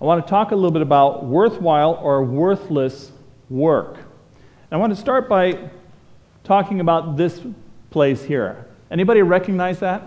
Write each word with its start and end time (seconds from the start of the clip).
I 0.00 0.04
want 0.04 0.24
to 0.24 0.30
talk 0.30 0.50
a 0.50 0.54
little 0.54 0.70
bit 0.70 0.82
about 0.82 1.26
worthwhile 1.26 1.92
or 2.02 2.24
worthless 2.24 3.12
work. 3.50 3.96
And 3.96 4.72
I 4.72 4.76
want 4.76 4.94
to 4.94 5.00
start 5.00 5.28
by 5.28 5.68
talking 6.42 6.80
about 6.80 7.18
this 7.18 7.40
place 7.90 8.22
here. 8.22 8.66
Anybody 8.90 9.20
recognize 9.20 9.80
that? 9.80 10.02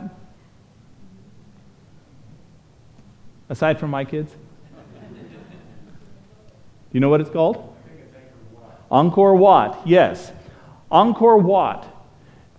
Aside 3.50 3.79
from 3.79 3.92
my 3.92 4.04
kids? 4.04 4.32
Do 4.32 4.38
you 6.91 7.00
know 7.00 7.10
what 7.10 7.21
it's 7.21 7.30
called? 7.30 7.75
Angkor 8.91 9.38
Wat, 9.38 9.82
yes. 9.86 10.32
Angkor 10.91 11.41
Wat. 11.41 11.88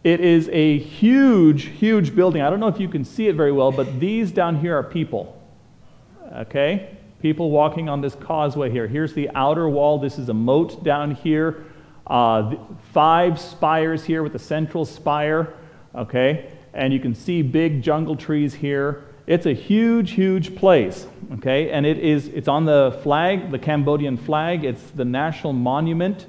It 0.05 0.21
is 0.21 0.49
a 0.53 0.79
huge, 0.79 1.65
huge 1.65 2.15
building. 2.15 2.43
I 2.43 2.51
don't 2.51 2.61
know 2.61 2.69
if 2.69 2.79
you 2.79 2.89
can 2.89 3.05
see 3.05 3.27
it 3.27 3.35
very 3.35 3.53
well, 3.53 3.73
but 3.73 3.99
these 3.99 4.31
down 4.31 4.61
here 4.61 4.77
are 4.77 4.83
people. 4.83 5.41
Okay? 6.33 6.97
People 7.25 7.51
walking 7.51 7.89
on 7.89 8.03
this 8.03 8.15
causeway 8.15 8.69
here. 8.69 8.87
Here's 8.87 9.15
the 9.15 9.31
outer 9.35 9.67
wall. 9.67 9.99
This 9.99 10.19
is 10.19 10.29
a 10.29 10.35
moat 10.35 10.85
down 10.85 11.13
here. 11.13 11.65
Uh, 12.07 12.55
five 12.93 13.41
spires 13.41 14.05
here 14.05 14.23
with 14.23 14.35
a 14.35 14.39
central 14.39 14.85
spire. 14.85 15.55
Okay? 15.95 16.53
And 16.75 16.93
you 16.93 17.01
can 17.01 17.15
see 17.15 17.41
big 17.41 17.81
jungle 17.81 18.15
trees 18.15 18.53
here. 18.53 19.05
It's 19.27 19.47
a 19.47 19.55
huge, 19.55 20.11
huge 20.11 20.55
place, 20.55 21.07
okay? 21.37 21.71
And 21.71 21.87
it 21.87 21.99
is, 21.99 22.29
it's 22.29 22.47
on 22.47 22.67
the 22.67 23.01
flag, 23.03 23.51
the 23.51 23.59
Cambodian 23.59 24.19
flag. 24.19 24.67
It's 24.67 24.83
the 24.91 25.07
national 25.07 25.55
monument 25.55 26.27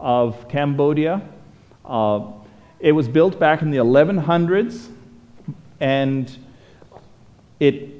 of 0.00 0.48
Cambodia. 0.48 1.20
Uh, 1.84 2.24
it 2.80 2.92
was 2.92 3.06
built 3.06 3.38
back 3.38 3.60
in 3.60 3.70
the 3.70 3.76
1100s, 3.76 4.88
and 5.78 6.34
it 7.60 7.97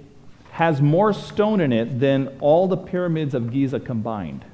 has 0.59 0.83
more 0.83 1.13
stone 1.13 1.61
in 1.61 1.73
it 1.73 2.01
than 2.01 2.37
all 2.41 2.67
the 2.67 2.77
pyramids 2.77 3.33
of 3.33 3.53
Giza 3.53 3.79
combined. 3.79 4.45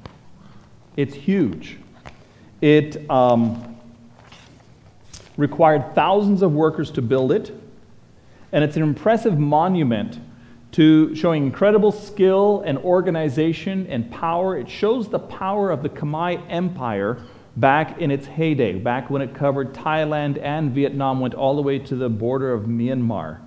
It's 0.95 1.15
huge. 1.15 1.79
It 2.61 3.09
um, 3.09 3.75
required 5.35 5.95
thousands 5.95 6.43
of 6.43 6.53
workers 6.53 6.91
to 6.91 7.01
build 7.01 7.31
it, 7.31 7.51
and 8.51 8.63
it's 8.63 8.75
an 8.75 8.83
impressive 8.83 9.39
monument 9.39 10.19
to 10.73 11.15
showing 11.15 11.43
incredible 11.43 11.91
skill 11.91 12.61
and 12.67 12.77
organization 12.77 13.87
and 13.87 14.11
power. 14.11 14.59
It 14.59 14.69
shows 14.69 15.09
the 15.09 15.17
power 15.17 15.71
of 15.71 15.81
the 15.81 15.89
Khmer 15.89 16.39
Empire 16.51 17.17
back 17.57 17.99
in 17.99 18.11
its 18.11 18.27
heyday, 18.27 18.77
back 18.77 19.09
when 19.09 19.23
it 19.23 19.33
covered 19.33 19.73
Thailand 19.73 20.39
and 20.39 20.71
Vietnam, 20.71 21.19
went 21.19 21.33
all 21.33 21.55
the 21.55 21.63
way 21.63 21.79
to 21.79 21.95
the 21.95 22.09
border 22.09 22.53
of 22.53 22.65
Myanmar. 22.65 23.39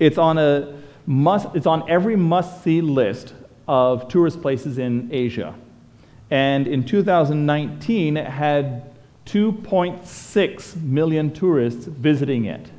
It's 0.00 0.18
on, 0.18 0.36
a 0.36 0.82
must, 1.06 1.48
it's 1.54 1.66
on 1.66 1.88
every 1.88 2.16
must 2.16 2.62
see 2.62 2.80
list 2.80 3.34
of 3.68 4.08
tourist 4.08 4.42
places 4.42 4.78
in 4.78 5.08
Asia. 5.12 5.54
And 6.30 6.66
in 6.66 6.84
2019, 6.84 8.16
it 8.16 8.26
had 8.26 8.94
2.6 9.26 10.82
million 10.82 11.32
tourists 11.32 11.86
visiting 11.86 12.46
it. 12.46 12.70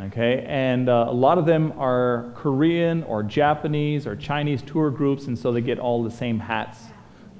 Okay, 0.00 0.44
and 0.46 0.88
uh, 0.88 1.06
a 1.08 1.12
lot 1.12 1.38
of 1.38 1.46
them 1.46 1.72
are 1.76 2.30
Korean 2.36 3.02
or 3.02 3.24
Japanese 3.24 4.06
or 4.06 4.14
Chinese 4.14 4.62
tour 4.62 4.92
groups, 4.92 5.26
and 5.26 5.36
so 5.36 5.50
they 5.50 5.60
get 5.60 5.80
all 5.80 6.04
the 6.04 6.10
same 6.10 6.38
hats 6.38 6.78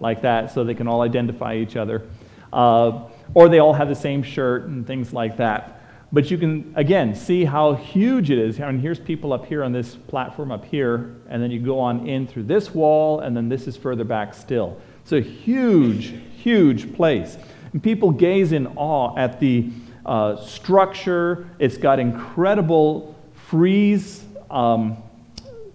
like 0.01 0.23
that 0.23 0.51
so 0.53 0.65
they 0.65 0.75
can 0.75 0.89
all 0.89 1.03
identify 1.03 1.55
each 1.55 1.77
other. 1.77 2.09
Uh, 2.53 3.03
or 3.35 3.49
they 3.49 3.61
all 3.61 3.75
have 3.75 3.89
the 3.89 3.95
same 3.95 4.25
shirt 4.25 4.65
and 4.65 4.87
things 4.87 5.13
like 5.13 5.37
that. 5.37 5.78
But 6.11 6.31
you 6.31 6.39
can, 6.39 6.73
again, 6.75 7.15
see 7.15 7.45
how 7.45 7.75
huge 7.75 8.31
it 8.31 8.39
is. 8.39 8.59
Mean, 8.59 8.79
here's 8.79 8.99
people 8.99 9.33
up 9.33 9.45
here 9.45 9.63
on 9.63 9.73
this 9.73 9.95
platform 9.95 10.51
up 10.51 10.65
here, 10.65 11.17
and 11.29 11.43
then 11.43 11.51
you 11.51 11.61
go 11.61 11.79
on 11.79 12.09
in 12.09 12.27
through 12.27 12.45
this 12.45 12.75
wall, 12.75 13.21
and 13.21 13.37
then 13.37 13.51
this 13.51 13.67
is 13.67 13.77
further 13.77 14.05
back 14.05 14.33
still. 14.33 14.81
It's 15.03 15.13
a 15.13 15.21
huge, 15.21 16.15
huge 16.37 16.95
place. 16.95 17.37
And 17.73 17.83
people 17.83 18.11
gaze 18.11 18.53
in 18.53 18.67
awe 18.69 19.15
at 19.17 19.39
the 19.39 19.71
uh, 20.07 20.37
structure. 20.37 21.51
It's 21.59 21.77
got 21.77 21.99
incredible 21.99 23.15
frieze 23.49 24.25
um, 24.51 24.97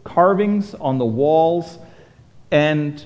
carvings 0.04 0.74
on 0.74 0.98
the 0.98 1.06
walls. 1.06 1.78
And 2.50 3.04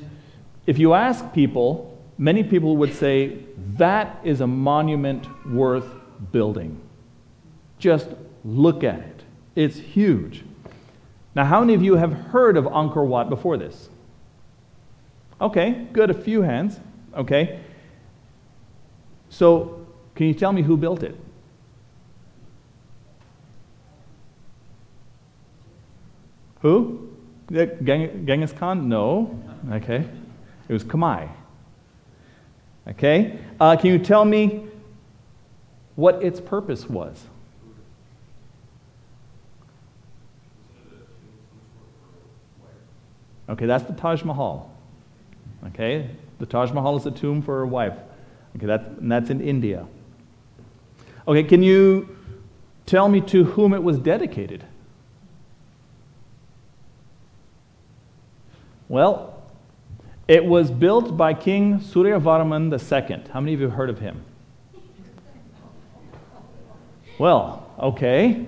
if 0.66 0.80
you 0.80 0.94
ask 0.94 1.34
people, 1.34 2.02
many 2.18 2.44
people 2.44 2.78
would 2.78 2.94
say 2.94 3.40
that 3.76 4.20
is 4.24 4.40
a 4.40 4.48
monument 4.48 5.28
worth 5.46 5.88
building. 6.32 6.82
Just 7.80 8.10
look 8.44 8.84
at 8.84 9.00
it, 9.00 9.24
it's 9.56 9.78
huge. 9.78 10.44
Now, 11.36 11.46
how 11.46 11.60
many 11.60 11.76
of 11.76 11.84
you 11.84 11.96
have 11.96 12.12
heard 12.12 12.58
of 12.58 12.66
Angkor 12.66 13.06
Wat 13.06 13.30
before 13.30 13.58
this? 13.58 13.90
Okay, 15.40 15.88
good, 15.94 16.10
a 16.10 16.14
few 16.14 16.42
hands. 16.42 16.80
Okay. 17.16 17.60
So, 19.30 19.86
can 20.16 20.26
you 20.26 20.34
tell 20.34 20.52
me 20.52 20.64
who 20.64 20.78
built 20.78 21.04
it? 21.04 21.16
Who? 26.62 27.10
Genghis 27.52 28.52
Khan? 28.52 28.90
No. 28.90 29.40
Okay. 29.72 30.06
It 30.68 30.74
was 30.74 30.84
Khmer. 30.84 31.30
Okay? 32.88 33.40
Uh, 33.60 33.76
can 33.76 33.92
you 33.92 34.00
tell 34.00 34.26
me 34.26 34.66
what 35.96 36.24
its 36.24 36.42
purpose 36.42 36.90
was? 36.90 37.24
Okay, 43.50 43.66
that's 43.66 43.84
the 43.86 43.94
Taj 43.94 44.24
Mahal. 44.24 44.72
Okay? 45.68 46.10
The 46.40 46.46
Taj 46.46 46.72
Mahal 46.72 46.98
is 46.98 47.06
a 47.06 47.12
tomb 47.12 47.42
for 47.42 47.62
a 47.62 47.68
wife. 47.68 47.98
Okay, 48.56 48.66
that's, 48.66 48.86
and 49.00 49.12
that's 49.12 49.30
in 49.30 49.42
India. 49.42 49.88
Okay, 51.28 51.44
can 51.44 51.64
you 51.64 52.18
tell 52.86 53.10
me 53.10 53.22
to 53.22 53.44
whom 53.44 53.74
it 53.74 53.84
was 53.84 54.00
dedicated? 54.00 54.64
Well, 58.90 59.44
it 60.28 60.46
was 60.46 60.72
built 60.72 61.18
by 61.18 61.34
King 61.34 61.80
Suryavarman 61.80 62.72
II. 62.72 63.24
How 63.32 63.40
many 63.40 63.54
of 63.54 63.60
you 63.60 63.68
have 63.68 63.76
heard 63.76 63.90
of 63.90 64.00
him? 64.00 64.24
Well, 67.18 67.72
okay. 67.80 68.46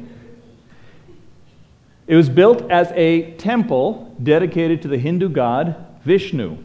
It 2.09 2.16
was 2.16 2.28
built 2.28 2.72
as 2.72 2.92
a 2.96 3.34
temple 3.34 4.16
dedicated 4.24 4.81
to 4.81 4.88
the 4.88 4.97
Hindu 4.97 5.30
god 5.30 5.75
Vishnu. 6.03 6.58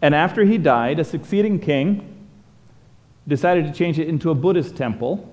And 0.00 0.14
after 0.14 0.44
he 0.44 0.56
died, 0.56 0.98
a 0.98 1.04
succeeding 1.04 1.60
king 1.60 2.26
decided 3.28 3.66
to 3.66 3.72
change 3.74 3.98
it 3.98 4.08
into 4.08 4.30
a 4.30 4.34
Buddhist 4.34 4.74
temple, 4.74 5.30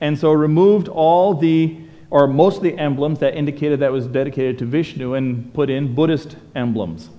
and 0.00 0.18
so 0.18 0.32
removed 0.32 0.88
all 0.88 1.34
the, 1.34 1.78
or 2.10 2.26
most 2.26 2.56
of 2.56 2.64
the 2.64 2.76
emblems 2.76 3.20
that 3.20 3.36
indicated 3.36 3.78
that 3.78 3.86
it 3.86 3.92
was 3.92 4.08
dedicated 4.08 4.58
to 4.58 4.66
Vishnu 4.66 5.14
and 5.14 5.54
put 5.54 5.70
in 5.70 5.94
Buddhist 5.94 6.36
emblems. 6.56 7.10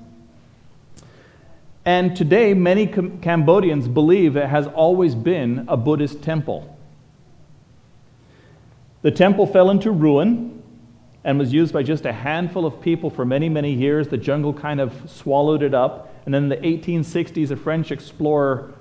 And 1.85 2.13
today, 2.13 2.53
many 2.53 2.87
Cambodians 2.87 3.87
believe 3.87 4.35
it 4.35 4.49
has 4.49 4.67
always 4.67 5.15
been 5.15 5.63
a 5.69 5.77
Buddhist 5.77 6.21
temple. 6.21 6.77
The 9.01 9.11
temple 9.11 9.47
fell 9.47 9.69
into 9.69 9.91
ruin 9.91 10.54
and 11.25 11.37
was 11.37 11.51
used 11.51 11.73
by 11.73 11.83
just 11.83 12.05
a 12.05 12.13
handful 12.13 12.65
of 12.65 12.79
people 12.79 13.09
for 13.09 13.25
many, 13.25 13.49
many 13.49 13.73
years. 13.73 14.07
The 14.07 14.17
jungle 14.17 14.53
kind 14.53 14.79
of 14.79 14.93
swallowed 15.09 15.63
it 15.63 15.73
up. 15.73 16.13
And 16.25 16.33
then 16.33 16.43
in 16.43 16.49
the 16.49 16.57
1860s, 16.57 17.51
a 17.51 17.57
French 17.57 17.91
explorer 17.91 18.73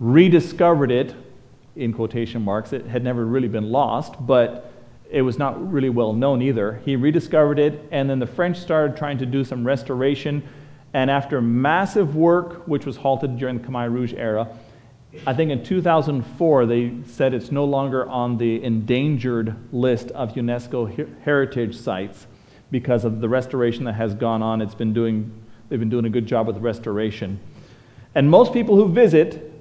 rediscovered 0.00 0.90
it, 0.90 1.14
in 1.76 1.92
quotation 1.92 2.42
marks. 2.42 2.72
It 2.72 2.86
had 2.86 3.04
never 3.04 3.24
really 3.26 3.48
been 3.48 3.70
lost, 3.70 4.14
but 4.20 4.72
it 5.10 5.22
was 5.22 5.38
not 5.38 5.70
really 5.70 5.90
well 5.90 6.12
known 6.12 6.42
either. 6.42 6.80
He 6.84 6.96
rediscovered 6.96 7.58
it, 7.58 7.86
and 7.90 8.08
then 8.08 8.18
the 8.18 8.26
French 8.26 8.58
started 8.58 8.96
trying 8.96 9.18
to 9.18 9.26
do 9.26 9.44
some 9.44 9.66
restoration 9.66 10.42
and 10.94 11.10
after 11.10 11.40
massive 11.40 12.16
work, 12.16 12.66
which 12.66 12.86
was 12.86 12.96
halted 12.96 13.38
during 13.38 13.58
the 13.58 13.68
Khmer 13.68 13.92
Rouge 13.92 14.14
era, 14.14 14.48
I 15.26 15.32
think 15.32 15.50
in 15.50 15.64
2004 15.64 16.66
they 16.66 16.92
said 17.06 17.32
it's 17.32 17.50
no 17.50 17.64
longer 17.64 18.06
on 18.08 18.36
the 18.36 18.62
endangered 18.62 19.56
list 19.72 20.10
of 20.10 20.34
UNESCO 20.34 21.22
heritage 21.22 21.76
sites 21.76 22.26
because 22.70 23.04
of 23.04 23.20
the 23.20 23.28
restoration 23.28 23.84
that 23.84 23.94
has 23.94 24.14
gone 24.14 24.42
on. 24.42 24.60
It's 24.60 24.74
been 24.74 24.92
doing, 24.92 25.32
they've 25.68 25.78
been 25.78 25.88
doing 25.88 26.04
a 26.04 26.10
good 26.10 26.26
job 26.26 26.46
with 26.46 26.58
restoration. 26.58 27.40
And 28.14 28.30
most 28.30 28.52
people 28.52 28.76
who 28.76 28.88
visit 28.88 29.52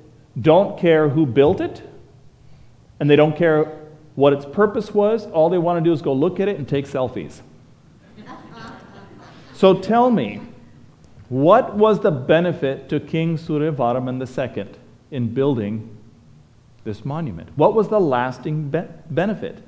don't 0.42 0.78
care 0.78 1.10
who 1.10 1.26
built 1.26 1.62
it, 1.62 1.82
and 3.00 3.10
they 3.10 3.16
don't 3.16 3.36
care 3.36 3.66
what 4.16 4.34
its 4.34 4.46
purpose 4.46 4.94
was. 4.94 5.26
All 5.28 5.50
they 5.50 5.58
want 5.58 5.82
to 5.82 5.90
do 5.90 5.94
is 5.94 6.02
go 6.02 6.12
look 6.12 6.40
at 6.40 6.48
it 6.48 6.58
and 6.58 6.68
take 6.68 6.86
selfies. 6.86 7.42
so 9.54 9.74
tell 9.80 10.12
me, 10.12 10.42
what 11.30 11.76
was 11.76 12.02
the 12.02 12.12
benefit 12.12 12.90
to 12.90 13.00
King 13.00 13.38
Suryavarman 13.38 14.20
II 14.20 14.66
in 15.12 15.33
building 15.33 15.98
this 16.83 17.04
monument? 17.04 17.50
What 17.56 17.74
was 17.74 17.89
the 17.89 18.00
lasting 18.00 18.69
be- 18.69 18.83
benefit? 19.09 19.63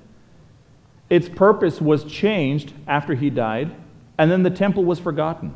Its 1.10 1.28
purpose 1.28 1.82
was 1.82 2.04
changed 2.04 2.74
after 2.88 3.16
he 3.16 3.30
died, 3.30 3.76
and 4.18 4.30
then 4.30 4.44
the 4.44 4.50
temple 4.50 4.86
was 4.86 5.00
forgotten. 5.00 5.56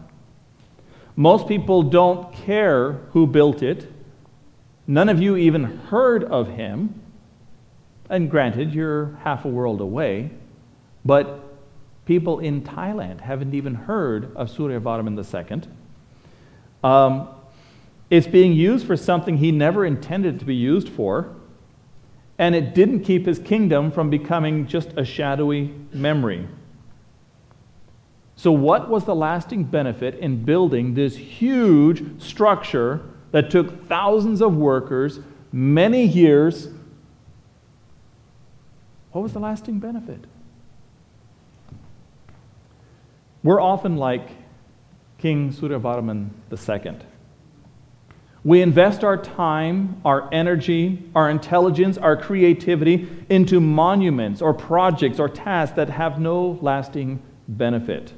Most 1.15 1.47
people 1.47 1.83
don't 1.83 2.33
care 2.33 2.94
who 3.12 3.27
built 3.27 3.62
it. 3.62 3.91
None 4.88 5.09
of 5.09 5.21
you 5.21 5.35
even 5.35 5.63
heard 5.63 6.24
of 6.24 6.47
him. 6.47 7.01
And 8.09 8.29
granted, 8.29 8.74
you're 8.74 9.18
half 9.24 9.45
a 9.45 9.47
world 9.47 9.79
away, 9.79 10.31
but 11.06 11.39
people 12.06 12.39
in 12.39 12.62
Thailand 12.62 13.21
haven't 13.21 13.53
even 13.53 13.75
heard 13.75 14.36
of 14.36 14.50
Suryavarman 14.50 15.18
II. 15.18 15.62
Um, 16.83 17.29
it's 18.13 18.27
being 18.27 18.54
used 18.54 18.86
for 18.86 18.95
something 18.95 19.38
he 19.38 19.51
never 19.51 19.83
intended 19.83 20.38
to 20.38 20.45
be 20.45 20.54
used 20.54 20.88
for, 20.88 21.33
and 22.38 22.54
it 22.54 22.75
didn't 22.75 23.00
keep 23.00 23.25
his 23.25 23.39
kingdom 23.39 23.92
from 23.92 24.12
becoming 24.12 24.68
just 24.68 24.89
a 24.95 25.04
shadowy 25.04 25.74
memory. 25.92 26.48
So, 28.36 28.51
what 28.51 28.88
was 28.88 29.06
the 29.06 29.15
lasting 29.15 29.63
benefit 29.63 30.13
in 30.19 30.44
building 30.45 30.94
this 30.94 31.15
huge 31.15 32.21
structure 32.21 33.01
that 33.31 33.50
took 33.50 33.88
thousands 33.88 34.44
of 34.44 34.56
workers, 34.56 35.19
many 35.51 36.06
years? 36.06 36.68
What 39.12 39.21
was 39.21 39.33
the 39.33 39.39
lasting 39.39 39.80
benefit? 39.80 40.24
We're 43.42 43.60
often 43.60 43.98
like 43.98 44.30
King 45.18 45.51
Suryavarman 45.51 46.30
II. 46.51 47.07
We 48.44 48.62
invest 48.62 49.04
our 49.04 49.16
time, 49.16 50.01
our 50.04 50.28
energy, 50.34 51.10
our 51.16 51.30
intelligence, 51.30 51.98
our 51.98 52.18
creativity 52.18 53.07
into 53.30 53.62
monuments 53.62 54.42
or 54.42 54.54
projects 54.54 55.19
or 55.19 55.30
tasks 55.30 55.78
that 55.78 55.90
have 55.90 56.19
no 56.19 56.60
lasting 56.62 57.22
benefit. 57.48 58.12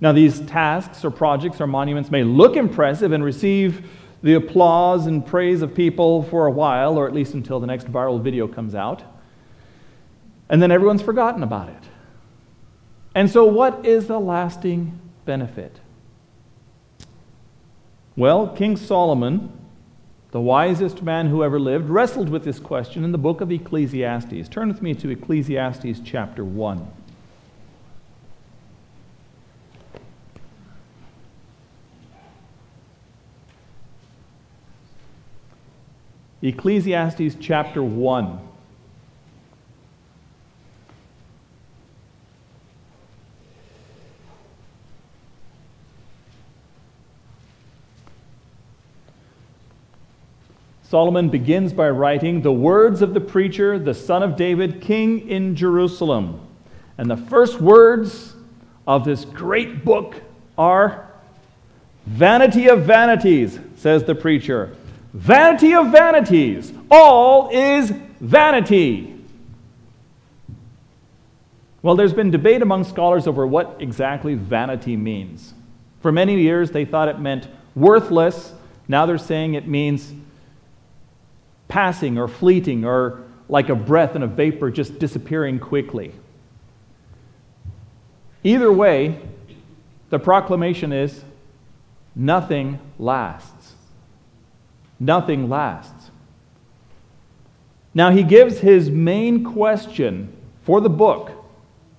Now, 0.00 0.12
these 0.12 0.40
tasks 0.40 1.04
or 1.04 1.10
projects 1.10 1.60
or 1.60 1.66
monuments 1.66 2.10
may 2.10 2.22
look 2.22 2.56
impressive 2.56 3.12
and 3.12 3.24
receive 3.24 3.88
the 4.22 4.34
applause 4.34 5.06
and 5.06 5.24
praise 5.24 5.62
of 5.62 5.74
people 5.74 6.22
for 6.24 6.46
a 6.46 6.50
while, 6.50 6.98
or 6.98 7.06
at 7.06 7.14
least 7.14 7.32
until 7.32 7.60
the 7.60 7.66
next 7.66 7.90
viral 7.90 8.20
video 8.20 8.46
comes 8.46 8.74
out. 8.74 9.02
And 10.50 10.60
then 10.60 10.70
everyone's 10.70 11.00
forgotten 11.00 11.42
about 11.42 11.70
it. 11.70 11.82
And 13.14 13.30
so, 13.30 13.44
what 13.46 13.86
is 13.86 14.06
the 14.06 14.20
lasting 14.20 15.00
benefit? 15.24 15.80
Well, 18.20 18.48
King 18.48 18.76
Solomon, 18.76 19.50
the 20.30 20.42
wisest 20.42 21.02
man 21.02 21.28
who 21.28 21.42
ever 21.42 21.58
lived, 21.58 21.88
wrestled 21.88 22.28
with 22.28 22.44
this 22.44 22.60
question 22.60 23.02
in 23.02 23.12
the 23.12 23.16
book 23.16 23.40
of 23.40 23.50
Ecclesiastes. 23.50 24.46
Turn 24.50 24.68
with 24.68 24.82
me 24.82 24.92
to 24.96 25.08
Ecclesiastes 25.08 26.00
chapter 26.04 26.44
1. 26.44 26.86
Ecclesiastes 36.42 37.36
chapter 37.40 37.82
1. 37.82 38.49
Solomon 50.90 51.28
begins 51.28 51.72
by 51.72 51.88
writing 51.88 52.42
the 52.42 52.50
words 52.50 53.00
of 53.00 53.14
the 53.14 53.20
preacher, 53.20 53.78
the 53.78 53.94
son 53.94 54.24
of 54.24 54.34
David, 54.34 54.80
king 54.80 55.28
in 55.28 55.54
Jerusalem. 55.54 56.44
And 56.98 57.08
the 57.08 57.16
first 57.16 57.60
words 57.60 58.34
of 58.88 59.04
this 59.04 59.24
great 59.24 59.84
book 59.84 60.20
are 60.58 61.08
Vanity 62.06 62.68
of 62.68 62.82
vanities, 62.86 63.60
says 63.76 64.02
the 64.02 64.16
preacher. 64.16 64.74
Vanity 65.12 65.74
of 65.74 65.92
vanities. 65.92 66.72
All 66.90 67.50
is 67.50 67.90
vanity. 68.18 69.16
Well, 71.82 71.94
there's 71.94 72.14
been 72.14 72.32
debate 72.32 72.62
among 72.62 72.82
scholars 72.82 73.28
over 73.28 73.46
what 73.46 73.76
exactly 73.78 74.34
vanity 74.34 74.96
means. 74.96 75.54
For 76.00 76.10
many 76.10 76.40
years, 76.40 76.72
they 76.72 76.84
thought 76.84 77.06
it 77.06 77.20
meant 77.20 77.46
worthless. 77.76 78.52
Now 78.88 79.06
they're 79.06 79.18
saying 79.18 79.54
it 79.54 79.68
means 79.68 80.12
passing 81.70 82.18
or 82.18 82.28
fleeting 82.28 82.84
or 82.84 83.22
like 83.48 83.68
a 83.68 83.74
breath 83.74 84.14
and 84.14 84.22
a 84.22 84.26
vapor 84.26 84.70
just 84.70 84.98
disappearing 84.98 85.58
quickly. 85.58 86.12
Either 88.44 88.72
way, 88.72 89.18
the 90.10 90.18
proclamation 90.18 90.92
is 90.92 91.24
nothing 92.14 92.78
lasts. 92.98 93.74
Nothing 94.98 95.48
lasts. 95.48 96.10
Now, 97.94 98.10
he 98.10 98.22
gives 98.22 98.58
his 98.58 98.90
main 98.90 99.42
question 99.42 100.32
for 100.62 100.80
the 100.80 100.90
book 100.90 101.32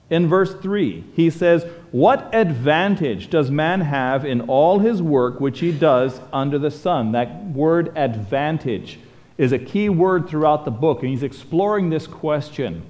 in 0.10 0.28
verse 0.28 0.54
3. 0.54 1.04
He 1.16 1.30
says, 1.30 1.66
What 1.92 2.34
advantage 2.34 3.30
does 3.30 3.52
man 3.52 3.82
have 3.82 4.24
in 4.24 4.42
all 4.42 4.80
his 4.80 5.02
work 5.02 5.40
which 5.40 5.60
he 5.60 5.72
does 5.72 6.20
under 6.32 6.58
the 6.58 6.72
sun? 6.72 7.12
That 7.12 7.44
word 7.46 7.92
advantage 7.98 9.00
is 9.42 9.52
a 9.52 9.58
key 9.58 9.90
word 9.90 10.30
throughout 10.30 10.66
the 10.66 10.72
book, 10.72 11.00
and 11.00 11.10
he's 11.10 11.24
exploring 11.24 11.90
this 11.90 12.06
question. 12.06 12.84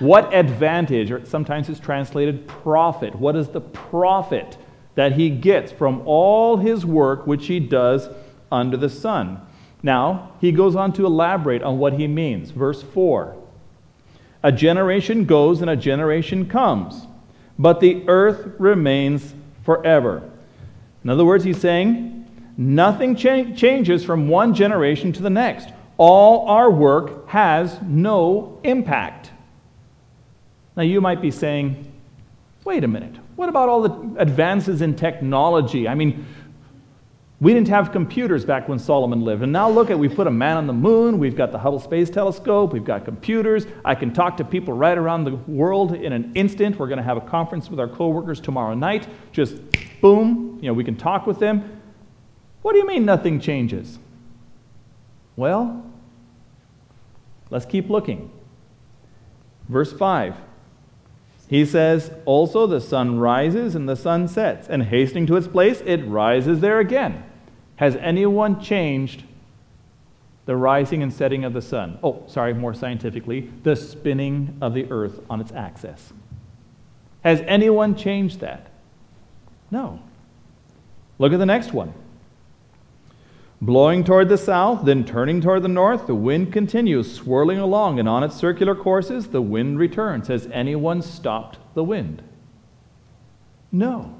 What 0.00 0.34
advantage, 0.34 1.12
or 1.12 1.24
sometimes 1.24 1.68
it's 1.68 1.78
translated 1.78 2.48
profit, 2.48 3.14
what 3.14 3.36
is 3.36 3.50
the 3.50 3.60
profit 3.60 4.58
that 4.96 5.12
he 5.12 5.30
gets 5.30 5.70
from 5.70 6.02
all 6.04 6.56
his 6.56 6.84
work 6.84 7.28
which 7.28 7.46
he 7.46 7.60
does 7.60 8.08
under 8.50 8.76
the 8.76 8.90
sun? 8.90 9.40
Now, 9.80 10.32
he 10.40 10.50
goes 10.50 10.74
on 10.74 10.92
to 10.94 11.06
elaborate 11.06 11.62
on 11.62 11.78
what 11.78 11.92
he 11.92 12.08
means. 12.08 12.50
Verse 12.50 12.82
4 12.82 13.36
A 14.42 14.50
generation 14.50 15.24
goes 15.24 15.60
and 15.60 15.70
a 15.70 15.76
generation 15.76 16.48
comes, 16.48 17.06
but 17.60 17.78
the 17.78 18.02
earth 18.08 18.54
remains 18.58 19.34
forever. 19.64 20.28
In 21.04 21.10
other 21.10 21.24
words, 21.24 21.44
he's 21.44 21.60
saying, 21.60 22.26
nothing 22.56 23.14
cha- 23.14 23.54
changes 23.54 24.02
from 24.02 24.28
one 24.28 24.52
generation 24.52 25.12
to 25.12 25.22
the 25.22 25.30
next 25.30 25.70
all 25.98 26.48
our 26.48 26.70
work 26.70 27.28
has 27.28 27.80
no 27.82 28.60
impact. 28.64 29.30
Now, 30.76 30.82
you 30.82 31.00
might 31.00 31.22
be 31.22 31.30
saying, 31.30 31.90
wait 32.64 32.84
a 32.84 32.88
minute, 32.88 33.16
what 33.36 33.48
about 33.48 33.68
all 33.68 33.82
the 33.82 34.20
advances 34.20 34.82
in 34.82 34.94
technology? 34.94 35.88
I 35.88 35.94
mean, 35.94 36.26
we 37.40 37.52
didn't 37.52 37.68
have 37.68 37.92
computers 37.92 38.46
back 38.46 38.66
when 38.68 38.78
Solomon 38.78 39.20
lived. 39.20 39.42
And 39.42 39.52
now 39.52 39.68
look 39.68 39.90
at, 39.90 39.98
we 39.98 40.08
put 40.08 40.26
a 40.26 40.30
man 40.30 40.56
on 40.56 40.66
the 40.66 40.72
moon, 40.72 41.18
we've 41.18 41.36
got 41.36 41.52
the 41.52 41.58
Hubble 41.58 41.80
Space 41.80 42.08
Telescope, 42.08 42.72
we've 42.72 42.84
got 42.84 43.04
computers. 43.04 43.66
I 43.84 43.94
can 43.94 44.12
talk 44.12 44.38
to 44.38 44.44
people 44.44 44.72
right 44.72 44.96
around 44.96 45.24
the 45.24 45.36
world 45.46 45.94
in 45.94 46.12
an 46.12 46.32
instant. 46.34 46.78
We're 46.78 46.88
going 46.88 46.98
to 46.98 47.04
have 47.04 47.18
a 47.18 47.22
conference 47.22 47.68
with 47.68 47.78
our 47.78 47.88
coworkers 47.88 48.40
tomorrow 48.40 48.74
night. 48.74 49.06
Just 49.32 49.56
boom, 50.00 50.58
you 50.62 50.68
know, 50.68 50.74
we 50.74 50.84
can 50.84 50.96
talk 50.96 51.26
with 51.26 51.38
them. 51.38 51.78
What 52.62 52.72
do 52.72 52.78
you 52.78 52.86
mean 52.86 53.04
nothing 53.04 53.38
changes? 53.38 53.98
Well, 55.36 55.84
let's 57.56 57.64
keep 57.64 57.88
looking. 57.88 58.30
Verse 59.66 59.90
5. 59.90 60.36
He 61.48 61.64
says, 61.64 62.10
Also 62.26 62.66
the 62.66 62.82
sun 62.82 63.18
rises 63.18 63.74
and 63.74 63.88
the 63.88 63.96
sun 63.96 64.28
sets, 64.28 64.68
and 64.68 64.82
hastening 64.82 65.24
to 65.28 65.36
its 65.36 65.48
place, 65.48 65.82
it 65.86 66.04
rises 66.04 66.60
there 66.60 66.80
again. 66.80 67.24
Has 67.76 67.96
anyone 67.96 68.60
changed 68.60 69.24
the 70.44 70.54
rising 70.54 71.02
and 71.02 71.10
setting 71.10 71.44
of 71.44 71.54
the 71.54 71.62
sun? 71.62 71.98
Oh, 72.02 72.24
sorry, 72.26 72.52
more 72.52 72.74
scientifically, 72.74 73.50
the 73.62 73.74
spinning 73.74 74.58
of 74.60 74.74
the 74.74 74.90
earth 74.90 75.20
on 75.30 75.40
its 75.40 75.52
axis. 75.52 76.12
Has 77.24 77.40
anyone 77.46 77.96
changed 77.96 78.40
that? 78.40 78.70
No. 79.70 80.02
Look 81.18 81.32
at 81.32 81.38
the 81.38 81.46
next 81.46 81.72
one. 81.72 81.94
Blowing 83.60 84.04
toward 84.04 84.28
the 84.28 84.36
south, 84.36 84.84
then 84.84 85.04
turning 85.04 85.40
toward 85.40 85.62
the 85.62 85.68
north, 85.68 86.06
the 86.06 86.14
wind 86.14 86.52
continues 86.52 87.14
swirling 87.14 87.58
along, 87.58 87.98
and 87.98 88.08
on 88.08 88.22
its 88.22 88.36
circular 88.36 88.74
courses, 88.74 89.28
the 89.28 89.40
wind 89.40 89.78
returns. 89.78 90.28
Has 90.28 90.46
anyone 90.52 91.00
stopped 91.00 91.58
the 91.74 91.84
wind? 91.84 92.22
No. 93.72 94.14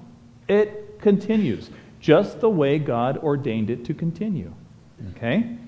It 0.48 1.00
continues, 1.00 1.70
just 2.00 2.40
the 2.40 2.48
way 2.48 2.78
God 2.78 3.18
ordained 3.18 3.68
it 3.68 3.84
to 3.84 3.94
continue. 3.94 4.54
Okay? 5.10 5.58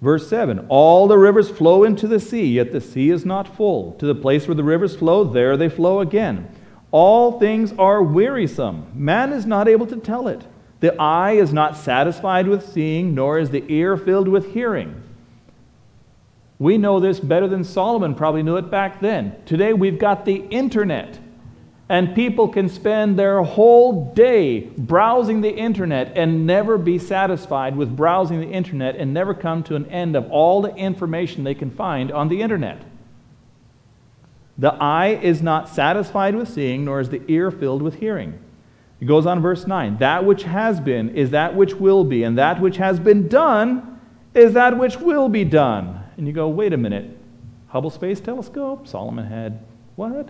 Verse 0.00 0.28
7 0.28 0.66
All 0.68 1.08
the 1.08 1.18
rivers 1.18 1.50
flow 1.50 1.82
into 1.82 2.06
the 2.06 2.20
sea, 2.20 2.46
yet 2.46 2.70
the 2.70 2.80
sea 2.80 3.10
is 3.10 3.24
not 3.24 3.56
full. 3.56 3.92
To 3.94 4.06
the 4.06 4.14
place 4.14 4.46
where 4.46 4.54
the 4.54 4.64
rivers 4.64 4.94
flow, 4.94 5.24
there 5.24 5.56
they 5.56 5.68
flow 5.68 6.00
again. 6.00 6.48
All 6.92 7.40
things 7.40 7.72
are 7.78 8.02
wearisome. 8.02 8.86
Man 8.94 9.32
is 9.32 9.46
not 9.46 9.66
able 9.66 9.86
to 9.86 9.96
tell 9.96 10.28
it. 10.28 10.44
The 10.82 11.00
eye 11.00 11.34
is 11.34 11.52
not 11.52 11.76
satisfied 11.76 12.48
with 12.48 12.72
seeing, 12.72 13.14
nor 13.14 13.38
is 13.38 13.50
the 13.50 13.62
ear 13.68 13.96
filled 13.96 14.26
with 14.26 14.52
hearing. 14.52 15.00
We 16.58 16.76
know 16.76 16.98
this 16.98 17.20
better 17.20 17.46
than 17.46 17.62
Solomon 17.62 18.16
probably 18.16 18.42
knew 18.42 18.56
it 18.56 18.68
back 18.68 19.00
then. 19.00 19.36
Today 19.46 19.74
we've 19.74 20.00
got 20.00 20.24
the 20.24 20.44
internet. 20.50 21.20
And 21.88 22.16
people 22.16 22.48
can 22.48 22.68
spend 22.68 23.16
their 23.16 23.42
whole 23.42 24.12
day 24.12 24.72
browsing 24.76 25.40
the 25.40 25.54
internet 25.54 26.16
and 26.16 26.48
never 26.48 26.76
be 26.76 26.98
satisfied 26.98 27.76
with 27.76 27.94
browsing 27.94 28.40
the 28.40 28.50
internet 28.50 28.96
and 28.96 29.14
never 29.14 29.34
come 29.34 29.62
to 29.64 29.76
an 29.76 29.86
end 29.86 30.16
of 30.16 30.28
all 30.32 30.62
the 30.62 30.74
information 30.74 31.44
they 31.44 31.54
can 31.54 31.70
find 31.70 32.10
on 32.10 32.26
the 32.26 32.42
internet. 32.42 32.82
The 34.58 34.74
eye 34.74 35.14
is 35.22 35.42
not 35.42 35.68
satisfied 35.68 36.34
with 36.34 36.48
seeing, 36.48 36.84
nor 36.84 36.98
is 36.98 37.10
the 37.10 37.22
ear 37.28 37.52
filled 37.52 37.82
with 37.82 38.00
hearing. 38.00 38.41
It 39.02 39.06
goes 39.06 39.26
on, 39.26 39.42
verse 39.42 39.66
9 39.66 39.98
That 39.98 40.24
which 40.24 40.44
has 40.44 40.78
been 40.78 41.16
is 41.16 41.30
that 41.30 41.56
which 41.56 41.74
will 41.74 42.04
be, 42.04 42.22
and 42.22 42.38
that 42.38 42.60
which 42.60 42.76
has 42.76 43.00
been 43.00 43.26
done 43.26 44.00
is 44.32 44.52
that 44.52 44.78
which 44.78 44.98
will 44.98 45.28
be 45.28 45.44
done. 45.44 46.04
And 46.16 46.24
you 46.24 46.32
go, 46.32 46.48
wait 46.48 46.72
a 46.72 46.76
minute. 46.76 47.18
Hubble 47.66 47.90
Space 47.90 48.20
Telescope? 48.20 48.86
Solomon 48.86 49.26
had 49.26 49.58
what? 49.96 50.28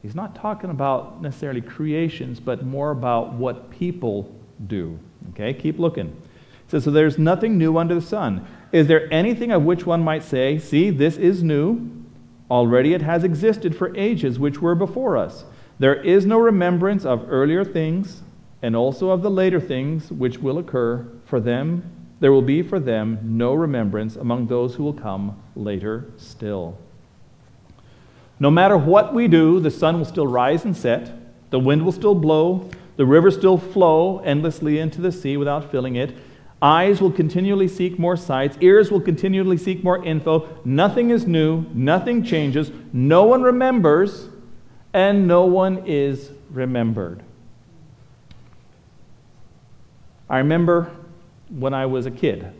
He's 0.00 0.14
not 0.14 0.36
talking 0.36 0.70
about 0.70 1.20
necessarily 1.20 1.60
creations, 1.60 2.38
but 2.38 2.64
more 2.64 2.92
about 2.92 3.32
what 3.32 3.68
people 3.70 4.32
do. 4.68 4.96
Okay, 5.30 5.54
keep 5.54 5.80
looking. 5.80 6.06
It 6.06 6.70
says, 6.70 6.84
So 6.84 6.92
there's 6.92 7.18
nothing 7.18 7.58
new 7.58 7.78
under 7.78 7.96
the 7.96 8.00
sun. 8.00 8.46
Is 8.70 8.86
there 8.86 9.12
anything 9.12 9.50
of 9.50 9.64
which 9.64 9.84
one 9.86 10.04
might 10.04 10.22
say, 10.22 10.60
See, 10.60 10.90
this 10.90 11.16
is 11.16 11.42
new? 11.42 11.90
Already 12.48 12.94
it 12.94 13.02
has 13.02 13.24
existed 13.24 13.74
for 13.74 13.96
ages 13.96 14.38
which 14.38 14.62
were 14.62 14.76
before 14.76 15.16
us. 15.16 15.44
There 15.78 15.94
is 15.94 16.24
no 16.24 16.38
remembrance 16.38 17.04
of 17.04 17.26
earlier 17.28 17.64
things, 17.64 18.22
and 18.62 18.74
also 18.74 19.10
of 19.10 19.22
the 19.22 19.30
later 19.30 19.60
things 19.60 20.10
which 20.10 20.38
will 20.38 20.58
occur. 20.58 21.06
For 21.24 21.38
them, 21.38 21.84
there 22.20 22.32
will 22.32 22.42
be 22.42 22.62
for 22.62 22.80
them 22.80 23.18
no 23.22 23.52
remembrance 23.52 24.16
among 24.16 24.46
those 24.46 24.74
who 24.74 24.84
will 24.84 24.94
come 24.94 25.40
later 25.54 26.06
still. 26.16 26.78
No 28.40 28.50
matter 28.50 28.76
what 28.76 29.14
we 29.14 29.28
do, 29.28 29.60
the 29.60 29.70
sun 29.70 29.98
will 29.98 30.06
still 30.06 30.26
rise 30.26 30.64
and 30.64 30.76
set, 30.76 31.12
the 31.50 31.58
wind 31.58 31.84
will 31.84 31.92
still 31.92 32.14
blow, 32.14 32.68
the 32.96 33.06
river 33.06 33.30
still 33.30 33.58
flow 33.58 34.20
endlessly 34.20 34.78
into 34.78 35.00
the 35.00 35.12
sea 35.12 35.36
without 35.36 35.70
filling 35.70 35.96
it. 35.96 36.16
Eyes 36.62 37.02
will 37.02 37.12
continually 37.12 37.68
seek 37.68 37.98
more 37.98 38.16
sights, 38.16 38.56
ears 38.62 38.90
will 38.90 39.00
continually 39.00 39.58
seek 39.58 39.84
more 39.84 40.02
info. 40.04 40.48
Nothing 40.64 41.10
is 41.10 41.26
new, 41.26 41.66
nothing 41.74 42.24
changes, 42.24 42.70
no 42.94 43.24
one 43.24 43.42
remembers, 43.42 44.30
and 44.96 45.28
no 45.28 45.44
one 45.44 45.82
is 45.84 46.30
remembered. 46.48 47.22
I 50.30 50.38
remember 50.38 50.90
when 51.50 51.74
I 51.74 51.84
was 51.84 52.06
a 52.06 52.10
kid, 52.10 52.50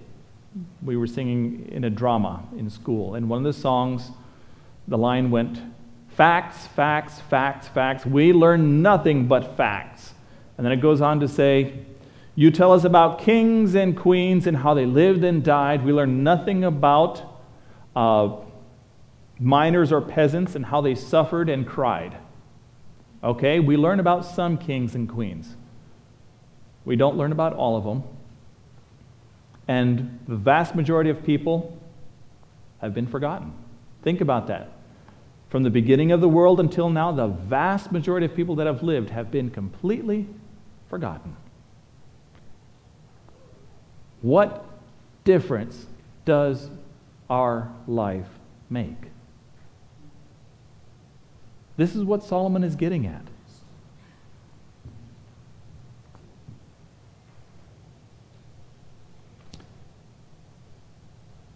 we 0.83 0.99
were 0.99 1.07
singing 1.07 1.67
in 1.73 1.85
a 1.85 1.89
drama 1.89 2.43
in 2.59 2.69
school, 2.69 3.15
and 3.15 3.31
one 3.31 3.39
of 3.39 3.45
the 3.45 3.59
songs 3.59 4.11
the 4.87 4.99
line 4.99 5.31
went 5.31 5.63
facts, 6.11 6.67
facts, 6.67 7.21
facts, 7.21 7.69
facts. 7.69 8.05
We 8.05 8.35
learn 8.35 8.83
nothing 8.83 9.27
but 9.29 9.57
facts. 9.57 10.13
And 10.59 10.67
then 10.67 10.73
it 10.73 10.83
goes 10.83 11.01
on 11.01 11.21
to 11.21 11.29
say, 11.29 11.87
You 12.35 12.51
tell 12.51 12.71
us 12.75 12.85
about 12.85 13.19
kings 13.19 13.75
and 13.75 13.97
queens 13.97 14.47
and 14.47 14.59
how 14.59 14.75
they 14.75 14.85
lived 14.85 15.25
and 15.25 15.43
died. 15.43 15.87
We 15.87 15.93
learn 15.95 16.23
nothing 16.23 16.65
about 16.65 17.23
uh, 17.97 18.37
miners 19.41 19.91
or 19.91 20.03
peasants 20.03 20.55
and 20.55 20.67
how 20.67 20.83
they 20.83 20.95
suffered 20.95 21.49
and 21.49 21.67
cried. 21.67 22.19
Okay, 23.23 23.61
we 23.61 23.77
learn 23.77 24.01
about 24.01 24.25
some 24.25 24.59
kings 24.59 24.95
and 24.95 25.09
queens. 25.09 25.57
We 26.85 26.97
don't 26.97 27.17
learn 27.17 27.33
about 27.33 27.55
all 27.55 27.77
of 27.77 27.85
them. 27.85 28.05
And 29.69 30.21
the 30.29 30.37
vast 30.37 30.75
majority 30.75 31.11
of 31.11 31.25
people 31.25 31.77
have 32.81 32.95
been 32.95 33.07
forgotten. 33.07 33.53
Think 34.03 34.21
about 34.21 34.47
that. 34.47 34.73
From 35.49 35.63
the 35.63 35.71
beginning 35.71 36.13
of 36.13 36.21
the 36.21 36.29
world 36.29 36.61
until 36.61 36.91
now, 36.91 37.13
the 37.13 37.27
vast 37.27 37.91
majority 37.91 38.27
of 38.27 38.35
people 38.35 38.57
that 38.57 38.67
have 38.67 38.83
lived 38.83 39.11
have 39.11 39.31
been 39.31 39.51
completely 39.51 40.27
forgotten. 40.89 41.37
What 44.23 44.65
difference 45.25 45.87
does 46.25 46.71
our 47.29 47.73
life 47.87 48.29
make? 48.71 48.97
This 51.77 51.95
is 51.95 52.05
what 52.05 52.25
Solomon 52.25 52.65
is 52.65 52.75
getting 52.75 53.07
at. 53.07 53.23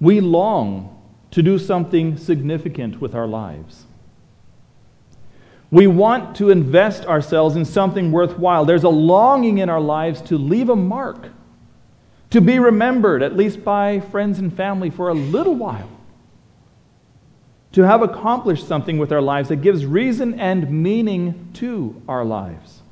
We 0.01 0.21
long 0.21 0.97
to 1.31 1.43
do 1.43 1.59
something 1.59 2.17
significant 2.17 3.01
with 3.01 3.15
our 3.15 3.27
lives. 3.27 3.85
We 5.71 5.87
want 5.87 6.35
to 6.37 6.51
invest 6.51 7.05
ourselves 7.05 7.55
in 7.55 7.65
something 7.65 8.11
worthwhile. 8.11 8.65
There's 8.65 8.83
a 8.83 8.89
longing 8.89 9.59
in 9.59 9.69
our 9.69 9.81
lives 9.81 10.21
to 10.23 10.37
leave 10.37 10.69
a 10.69 10.75
mark, 10.75 11.29
to 12.31 12.41
be 12.41 12.59
remembered, 12.59 13.23
at 13.23 13.37
least 13.37 13.63
by 13.63 14.01
friends 14.01 14.39
and 14.39 14.55
family, 14.55 14.91
for 14.91 15.11
a 15.11 15.15
little 15.15 15.55
while, 15.55 15.89
to 17.73 17.83
have 17.83 18.03
accomplished 18.03 18.67
something 18.67 18.99
with 18.99 19.13
our 19.13 19.21
lives 19.21 19.49
that 19.49 19.57
gives 19.57 19.87
reason 19.87 20.39
and 20.41 20.71
meaning 20.71 21.51
to 21.55 22.01
our 22.09 22.25
lives. 22.25 22.83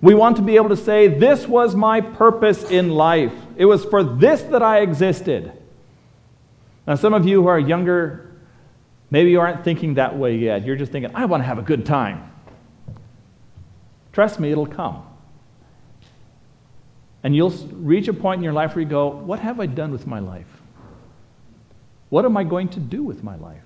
We 0.00 0.14
want 0.14 0.36
to 0.36 0.42
be 0.42 0.56
able 0.56 0.70
to 0.70 0.76
say, 0.76 1.08
This 1.08 1.46
was 1.46 1.74
my 1.74 2.00
purpose 2.00 2.70
in 2.70 2.90
life. 2.90 3.32
It 3.56 3.64
was 3.64 3.84
for 3.84 4.02
this 4.02 4.42
that 4.42 4.62
I 4.62 4.80
existed. 4.80 5.52
Now, 6.86 6.94
some 6.94 7.14
of 7.14 7.26
you 7.26 7.42
who 7.42 7.48
are 7.48 7.58
younger, 7.58 8.30
maybe 9.10 9.30
you 9.30 9.40
aren't 9.40 9.64
thinking 9.64 9.94
that 9.94 10.16
way 10.16 10.36
yet. 10.36 10.64
You're 10.64 10.76
just 10.76 10.92
thinking, 10.92 11.10
I 11.14 11.24
want 11.24 11.42
to 11.42 11.46
have 11.46 11.58
a 11.58 11.62
good 11.62 11.84
time. 11.84 12.30
Trust 14.12 14.38
me, 14.38 14.50
it'll 14.50 14.66
come. 14.66 15.04
And 17.22 17.34
you'll 17.34 17.50
reach 17.50 18.06
a 18.06 18.12
point 18.12 18.38
in 18.38 18.44
your 18.44 18.52
life 18.52 18.74
where 18.74 18.82
you 18.82 18.88
go, 18.88 19.08
What 19.08 19.40
have 19.40 19.60
I 19.60 19.66
done 19.66 19.90
with 19.90 20.06
my 20.06 20.20
life? 20.20 20.46
What 22.08 22.24
am 22.24 22.36
I 22.36 22.44
going 22.44 22.68
to 22.70 22.80
do 22.80 23.02
with 23.02 23.24
my 23.24 23.36
life? 23.36 23.65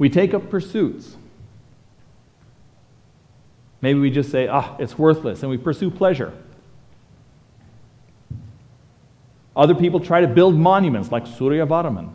We 0.00 0.08
take 0.08 0.32
up 0.32 0.48
pursuits. 0.48 1.14
Maybe 3.82 4.00
we 4.00 4.10
just 4.10 4.30
say, 4.30 4.48
ah, 4.48 4.74
it's 4.78 4.96
worthless, 4.96 5.42
and 5.42 5.50
we 5.50 5.58
pursue 5.58 5.90
pleasure. 5.90 6.32
Other 9.54 9.74
people 9.74 10.00
try 10.00 10.22
to 10.22 10.26
build 10.26 10.56
monuments 10.56 11.12
like 11.12 11.26
Suryavarman. 11.26 12.14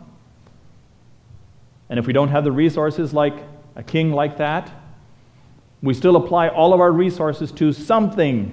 And 1.88 2.00
if 2.00 2.08
we 2.08 2.12
don't 2.12 2.30
have 2.30 2.42
the 2.42 2.50
resources 2.50 3.14
like 3.14 3.44
a 3.76 3.84
king 3.84 4.10
like 4.10 4.38
that, 4.38 4.68
we 5.80 5.94
still 5.94 6.16
apply 6.16 6.48
all 6.48 6.74
of 6.74 6.80
our 6.80 6.90
resources 6.90 7.52
to 7.52 7.72
something 7.72 8.52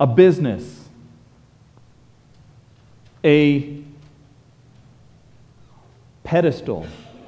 a 0.00 0.08
business, 0.08 0.88
a 3.22 3.84
pedestal, 6.30 6.86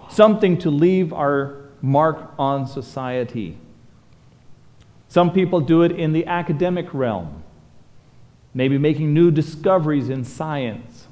something 0.09 0.57
to 0.57 0.71
leave 0.71 1.13
our 1.13 1.57
mark 1.81 2.33
on 2.39 2.69
society. 2.69 3.59
Some 5.09 5.33
people 5.33 5.59
do 5.59 5.83
it 5.83 5.91
in 5.91 6.13
the 6.13 6.25
academic 6.27 6.95
realm 6.95 7.43
maybe 8.55 8.79
making 8.79 9.13
new 9.13 9.33
discoveries 9.33 10.09
in 10.09 10.23
science. 10.25 11.09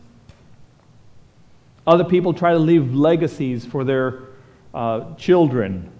Other 1.84 2.04
people 2.04 2.32
try 2.32 2.52
to 2.52 2.60
leave 2.60 2.94
legacies 2.94 3.64
for 3.64 3.82
their 3.82 4.20
uh, 4.74 5.14
children 5.16 5.90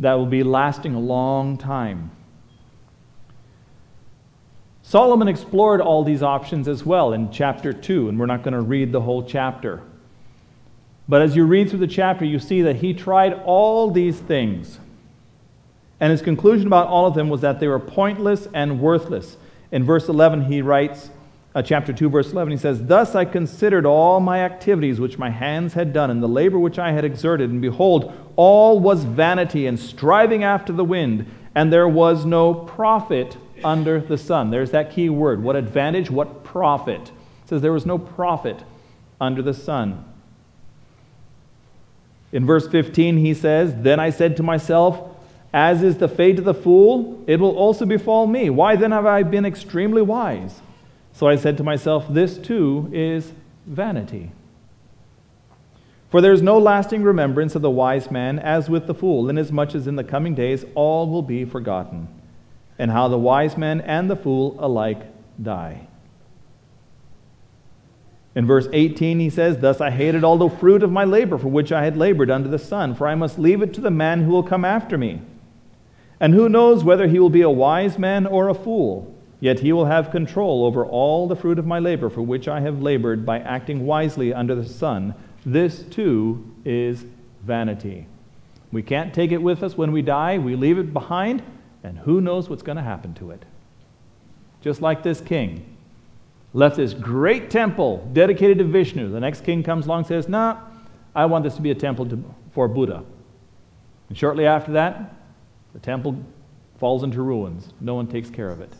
that 0.00 0.14
will 0.14 0.26
be 0.26 0.42
lasting 0.42 0.94
a 0.94 0.98
long 0.98 1.58
time. 1.58 2.10
Solomon 4.82 5.28
explored 5.28 5.80
all 5.80 6.02
these 6.02 6.22
options 6.22 6.66
as 6.66 6.84
well 6.84 7.12
in 7.12 7.30
chapter 7.30 7.72
2, 7.72 8.08
and 8.08 8.18
we're 8.18 8.26
not 8.26 8.42
going 8.42 8.54
to 8.54 8.62
read 8.62 8.90
the 8.90 9.02
whole 9.02 9.22
chapter. 9.22 9.80
But 11.10 11.22
as 11.22 11.34
you 11.34 11.44
read 11.44 11.68
through 11.68 11.80
the 11.80 11.88
chapter, 11.88 12.24
you 12.24 12.38
see 12.38 12.62
that 12.62 12.76
he 12.76 12.94
tried 12.94 13.32
all 13.44 13.90
these 13.90 14.20
things. 14.20 14.78
And 15.98 16.12
his 16.12 16.22
conclusion 16.22 16.68
about 16.68 16.86
all 16.86 17.04
of 17.04 17.14
them 17.14 17.28
was 17.28 17.40
that 17.40 17.58
they 17.58 17.66
were 17.66 17.80
pointless 17.80 18.46
and 18.54 18.80
worthless. 18.80 19.36
In 19.72 19.82
verse 19.82 20.08
11, 20.08 20.44
he 20.44 20.62
writes, 20.62 21.10
uh, 21.52 21.62
chapter 21.62 21.92
2, 21.92 22.08
verse 22.08 22.30
11, 22.30 22.52
he 22.52 22.56
says, 22.56 22.86
Thus 22.86 23.16
I 23.16 23.24
considered 23.24 23.84
all 23.84 24.20
my 24.20 24.44
activities 24.44 25.00
which 25.00 25.18
my 25.18 25.30
hands 25.30 25.74
had 25.74 25.92
done, 25.92 26.12
and 26.12 26.22
the 26.22 26.28
labor 26.28 26.60
which 26.60 26.78
I 26.78 26.92
had 26.92 27.04
exerted, 27.04 27.50
and 27.50 27.60
behold, 27.60 28.12
all 28.36 28.78
was 28.78 29.02
vanity 29.02 29.66
and 29.66 29.80
striving 29.80 30.44
after 30.44 30.72
the 30.72 30.84
wind, 30.84 31.26
and 31.56 31.72
there 31.72 31.88
was 31.88 32.24
no 32.24 32.54
profit 32.54 33.36
under 33.64 33.98
the 33.98 34.16
sun. 34.16 34.50
There's 34.50 34.70
that 34.70 34.92
key 34.92 35.08
word. 35.08 35.42
What 35.42 35.56
advantage? 35.56 36.08
What 36.08 36.44
profit? 36.44 37.00
It 37.00 37.48
says 37.48 37.62
there 37.62 37.72
was 37.72 37.84
no 37.84 37.98
profit 37.98 38.62
under 39.20 39.42
the 39.42 39.54
sun. 39.54 40.04
In 42.32 42.46
verse 42.46 42.68
15, 42.68 43.16
he 43.18 43.34
says, 43.34 43.74
Then 43.76 43.98
I 43.98 44.10
said 44.10 44.36
to 44.36 44.42
myself, 44.42 45.16
as 45.52 45.82
is 45.82 45.98
the 45.98 46.08
fate 46.08 46.38
of 46.38 46.44
the 46.44 46.54
fool, 46.54 47.22
it 47.26 47.40
will 47.40 47.56
also 47.56 47.84
befall 47.84 48.26
me. 48.26 48.50
Why 48.50 48.76
then 48.76 48.92
have 48.92 49.06
I 49.06 49.24
been 49.24 49.44
extremely 49.44 50.02
wise? 50.02 50.60
So 51.12 51.26
I 51.26 51.36
said 51.36 51.56
to 51.56 51.64
myself, 51.64 52.06
This 52.08 52.38
too 52.38 52.88
is 52.92 53.32
vanity. 53.66 54.30
For 56.08 56.20
there 56.20 56.32
is 56.32 56.42
no 56.42 56.58
lasting 56.58 57.02
remembrance 57.02 57.54
of 57.54 57.62
the 57.62 57.70
wise 57.70 58.10
man 58.10 58.38
as 58.38 58.68
with 58.68 58.86
the 58.86 58.94
fool, 58.94 59.28
inasmuch 59.28 59.74
as 59.74 59.86
in 59.86 59.96
the 59.96 60.04
coming 60.04 60.34
days 60.34 60.64
all 60.74 61.08
will 61.08 61.22
be 61.22 61.44
forgotten, 61.44 62.08
and 62.78 62.90
how 62.90 63.08
the 63.08 63.18
wise 63.18 63.56
man 63.56 63.80
and 63.80 64.10
the 64.10 64.16
fool 64.16 64.56
alike 64.58 65.02
die. 65.40 65.86
In 68.34 68.46
verse 68.46 68.68
18, 68.72 69.18
he 69.18 69.30
says, 69.30 69.58
Thus 69.58 69.80
I 69.80 69.90
hated 69.90 70.22
all 70.22 70.38
the 70.38 70.48
fruit 70.48 70.82
of 70.82 70.92
my 70.92 71.04
labor 71.04 71.36
for 71.36 71.48
which 71.48 71.72
I 71.72 71.84
had 71.84 71.96
labored 71.96 72.30
under 72.30 72.48
the 72.48 72.58
sun, 72.58 72.94
for 72.94 73.08
I 73.08 73.14
must 73.14 73.38
leave 73.38 73.60
it 73.60 73.74
to 73.74 73.80
the 73.80 73.90
man 73.90 74.22
who 74.22 74.30
will 74.30 74.42
come 74.42 74.64
after 74.64 74.96
me. 74.96 75.20
And 76.20 76.34
who 76.34 76.48
knows 76.48 76.84
whether 76.84 77.08
he 77.08 77.18
will 77.18 77.30
be 77.30 77.42
a 77.42 77.50
wise 77.50 77.98
man 77.98 78.26
or 78.26 78.48
a 78.48 78.54
fool? 78.54 79.16
Yet 79.40 79.60
he 79.60 79.72
will 79.72 79.86
have 79.86 80.10
control 80.10 80.66
over 80.66 80.84
all 80.84 81.26
the 81.26 81.34
fruit 81.34 81.58
of 81.58 81.66
my 81.66 81.78
labor 81.78 82.10
for 82.10 82.22
which 82.22 82.46
I 82.46 82.60
have 82.60 82.82
labored 82.82 83.24
by 83.24 83.38
acting 83.40 83.86
wisely 83.86 84.34
under 84.34 84.54
the 84.54 84.68
sun. 84.68 85.14
This 85.46 85.82
too 85.82 86.54
is 86.64 87.06
vanity. 87.42 88.06
We 88.70 88.82
can't 88.82 89.14
take 89.14 89.32
it 89.32 89.42
with 89.42 89.62
us 89.62 89.76
when 89.76 89.92
we 89.92 90.02
die, 90.02 90.38
we 90.38 90.54
leave 90.54 90.78
it 90.78 90.92
behind, 90.92 91.42
and 91.82 91.98
who 91.98 92.20
knows 92.20 92.48
what's 92.48 92.62
going 92.62 92.76
to 92.76 92.82
happen 92.82 93.14
to 93.14 93.30
it. 93.30 93.44
Just 94.60 94.82
like 94.82 95.02
this 95.02 95.22
king 95.22 95.69
left 96.52 96.76
this 96.76 96.94
great 96.94 97.50
temple 97.50 98.08
dedicated 98.12 98.58
to 98.58 98.64
Vishnu. 98.64 99.10
The 99.10 99.20
next 99.20 99.44
king 99.44 99.62
comes 99.62 99.86
along 99.86 100.00
and 100.00 100.06
says, 100.06 100.28
Nah, 100.28 100.60
I 101.14 101.26
want 101.26 101.44
this 101.44 101.56
to 101.56 101.62
be 101.62 101.70
a 101.70 101.74
temple 101.74 102.06
to, 102.06 102.34
for 102.52 102.68
Buddha. 102.68 103.04
And 104.08 104.18
shortly 104.18 104.46
after 104.46 104.72
that, 104.72 105.14
the 105.72 105.78
temple 105.78 106.24
falls 106.78 107.02
into 107.02 107.22
ruins. 107.22 107.72
No 107.80 107.94
one 107.94 108.06
takes 108.06 108.30
care 108.30 108.50
of 108.50 108.60
it. 108.60 108.72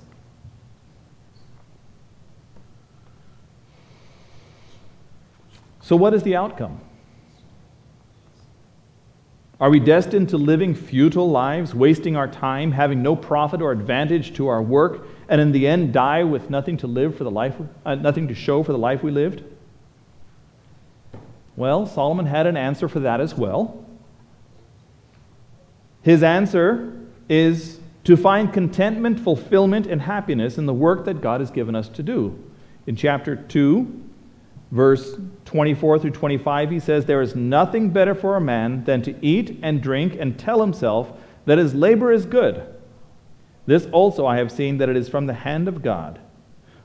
So, 5.83 5.97
what 5.97 6.15
is 6.15 6.23
the 6.23 6.37
outcome? 6.37 6.81
Are 9.61 9.69
we 9.69 9.79
destined 9.79 10.31
to 10.31 10.39
living 10.39 10.75
futile 10.75 11.29
lives, 11.29 11.75
wasting 11.75 12.17
our 12.17 12.27
time, 12.27 12.73
having 12.73 13.03
no 13.03 13.15
profit 13.15 13.61
or 13.61 13.73
advantage 13.73 14.33
to 14.35 14.49
our 14.49 14.63
work, 14.63 15.07
and 15.31 15.41
in 15.41 15.53
the 15.53 15.67
end 15.67 15.93
die 15.93 16.25
with 16.25 16.51
nothing 16.51 16.77
to 16.79 16.89
live 16.89 17.17
for 17.17 17.23
the 17.23 17.31
life, 17.31 17.55
uh, 17.87 17.95
nothing 17.95 18.27
to 18.29 18.35
show 18.35 18.65
for 18.65 18.73
the 18.73 18.79
life 18.79 19.03
we 19.03 19.13
lived? 19.13 19.45
Well, 21.55 21.87
Solomon 21.87 22.27
had 22.27 22.49
an 22.49 22.57
answer 22.57 22.89
for 22.89 22.99
that 23.01 23.21
as 23.21 23.35
well. 23.35 23.87
His 26.03 26.25
answer 26.25 26.93
is 27.29 27.79
to 28.05 28.17
find 28.17 28.53
contentment, 28.53 29.21
fulfillment, 29.21 29.87
and 29.87 30.03
happiness 30.03 30.59
in 30.59 30.67
the 30.67 30.75
work 30.75 31.05
that 31.05 31.21
God 31.21 31.41
has 31.41 31.53
given 31.53 31.77
us 31.77 31.89
to 31.91 32.03
do. 32.03 32.37
In 32.89 32.97
chapter 32.97 33.37
2, 33.37 34.03
verse 34.73 35.17
24 35.45 36.01
through 36.01 36.11
25, 36.11 36.71
he 36.71 36.81
says, 36.81 37.05
There 37.05 37.23
is 37.23 37.37
nothing 37.37 37.91
better 37.91 38.17
for 38.17 38.37
a 38.37 38.41
man 38.41 38.83
than 38.83 39.03
to 39.03 39.15
eat 39.25 39.61
and 39.63 39.81
drink 39.81 40.17
and 40.19 40.37
tell 40.37 40.61
himself 40.61 41.13
that 41.45 41.59
his 41.59 41.73
labor 41.73 42.11
is 42.11 42.27
good. 42.27 42.67
This 43.71 43.87
also 43.93 44.27
I 44.27 44.39
have 44.39 44.51
seen 44.51 44.79
that 44.79 44.89
it 44.89 44.97
is 44.97 45.09
from 45.09 45.27
the 45.29 45.33
hand 45.33 45.69
of 45.69 45.81
God. 45.81 46.19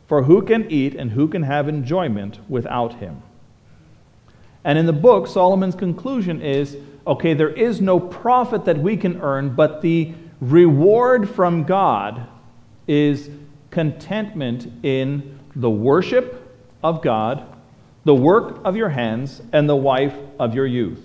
For 0.06 0.22
who 0.22 0.44
can 0.44 0.70
eat 0.72 0.94
and 0.94 1.10
who 1.10 1.28
can 1.28 1.42
have 1.42 1.68
enjoyment 1.68 2.40
without 2.48 3.00
him? 3.00 3.24
And 4.64 4.78
in 4.78 4.86
the 4.86 4.94
book, 4.94 5.26
Solomon's 5.26 5.74
conclusion 5.74 6.44
is 6.44 6.78
okay, 7.08 7.34
there 7.34 7.50
is 7.50 7.82
no 7.82 8.00
profit 8.00 8.66
that 8.66 8.78
we 8.78 8.98
can 8.98 9.20
earn, 9.20 9.56
but 9.56 9.82
the 9.82 10.14
reward 10.40 11.28
from 11.28 11.64
God 11.64 12.28
is 12.86 13.32
contentment 13.72 14.72
in 14.84 15.40
the 15.56 15.72
worship 15.72 16.56
of 16.84 17.02
God, 17.02 17.48
the 18.04 18.14
work 18.14 18.62
of 18.64 18.76
your 18.76 18.90
hands, 18.90 19.42
and 19.52 19.68
the 19.68 19.76
wife 19.76 20.16
of 20.38 20.54
your 20.54 20.68
youth. 20.68 21.02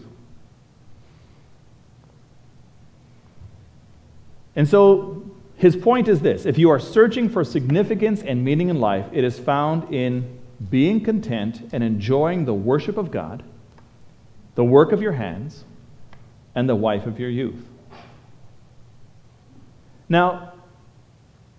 And 4.55 4.69
so 4.69 5.31
his 5.61 5.77
point 5.77 6.09
is 6.09 6.21
this 6.21 6.47
if 6.47 6.57
you 6.57 6.71
are 6.71 6.81
searching 6.81 7.29
for 7.29 7.45
significance 7.45 8.23
and 8.23 8.43
meaning 8.43 8.71
in 8.71 8.81
life, 8.81 9.05
it 9.13 9.25
is 9.25 9.39
found 9.39 9.93
in 9.93 10.39
being 10.71 11.05
content 11.05 11.69
and 11.71 11.85
enjoying 11.85 12.47
the 12.47 12.55
worship 12.55 12.97
of 12.97 13.11
God, 13.11 13.43
the 14.55 14.65
work 14.65 14.91
of 14.91 15.03
your 15.03 15.13
hands, 15.13 15.65
and 16.55 16.67
the 16.67 16.75
wife 16.75 17.05
of 17.05 17.21
your 17.21 17.29
youth. 17.29 17.63
Now, 20.09 20.55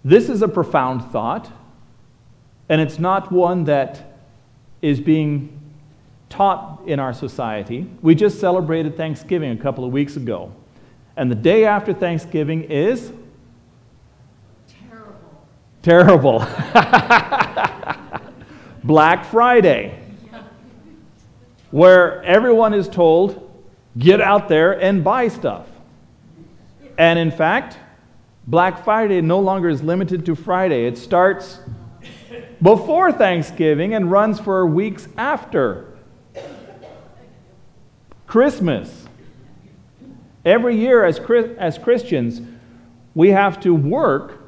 this 0.03 0.29
is 0.29 0.41
a 0.41 0.47
profound 0.47 1.11
thought, 1.11 1.51
and 2.69 2.81
it's 2.81 2.97
not 2.97 3.31
one 3.31 3.65
that 3.65 4.15
is 4.81 4.99
being 4.99 5.61
taught 6.27 6.81
in 6.87 6.99
our 6.99 7.13
society. 7.13 7.87
We 8.01 8.15
just 8.15 8.39
celebrated 8.39 8.97
Thanksgiving 8.97 9.51
a 9.51 9.61
couple 9.61 9.85
of 9.85 9.91
weeks 9.91 10.15
ago, 10.15 10.51
and 11.15 11.29
the 11.29 11.35
day 11.35 11.65
after 11.65 11.93
Thanksgiving 11.93 12.63
is 12.63 13.13
terrible. 15.81 16.39
Black 18.83 19.25
Friday, 19.25 19.99
where 21.71 22.23
everyone 22.23 22.73
is 22.73 22.87
told, 22.87 23.51
get 23.97 24.21
out 24.21 24.47
there 24.47 24.79
and 24.81 25.03
buy 25.03 25.27
stuff. 25.27 25.67
And 26.97 27.17
in 27.19 27.31
fact, 27.31 27.77
Black 28.47 28.83
Friday 28.83 29.21
no 29.21 29.39
longer 29.39 29.69
is 29.69 29.81
limited 29.83 30.25
to 30.25 30.35
Friday. 30.35 30.85
It 30.85 30.97
starts 30.97 31.59
before 32.61 33.11
Thanksgiving 33.11 33.93
and 33.93 34.11
runs 34.11 34.39
for 34.39 34.65
weeks 34.65 35.07
after 35.17 35.87
Christmas. 38.27 39.07
Every 40.43 40.75
year, 40.75 41.05
as, 41.05 41.19
as 41.57 41.77
Christians, 41.77 42.41
we 43.13 43.29
have 43.29 43.59
to 43.61 43.75
work 43.75 44.41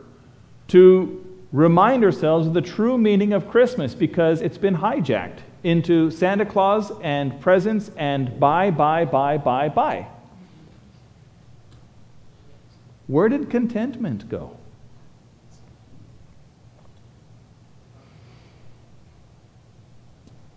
to 0.69 1.22
remind 1.53 2.03
ourselves 2.03 2.47
of 2.47 2.53
the 2.53 2.61
true 2.61 2.97
meaning 2.97 3.31
of 3.31 3.47
Christmas 3.47 3.93
because 3.93 4.41
it's 4.41 4.57
been 4.57 4.75
hijacked 4.75 5.39
into 5.63 6.09
Santa 6.11 6.45
Claus 6.45 6.91
and 7.01 7.39
presents 7.39 7.91
and 7.95 8.37
buy, 8.39 8.71
buy, 8.71 9.05
buy, 9.05 9.37
buy, 9.37 9.69
buy. 9.69 10.07
Where 13.07 13.29
did 13.29 13.49
contentment 13.51 14.27
go? 14.27 14.57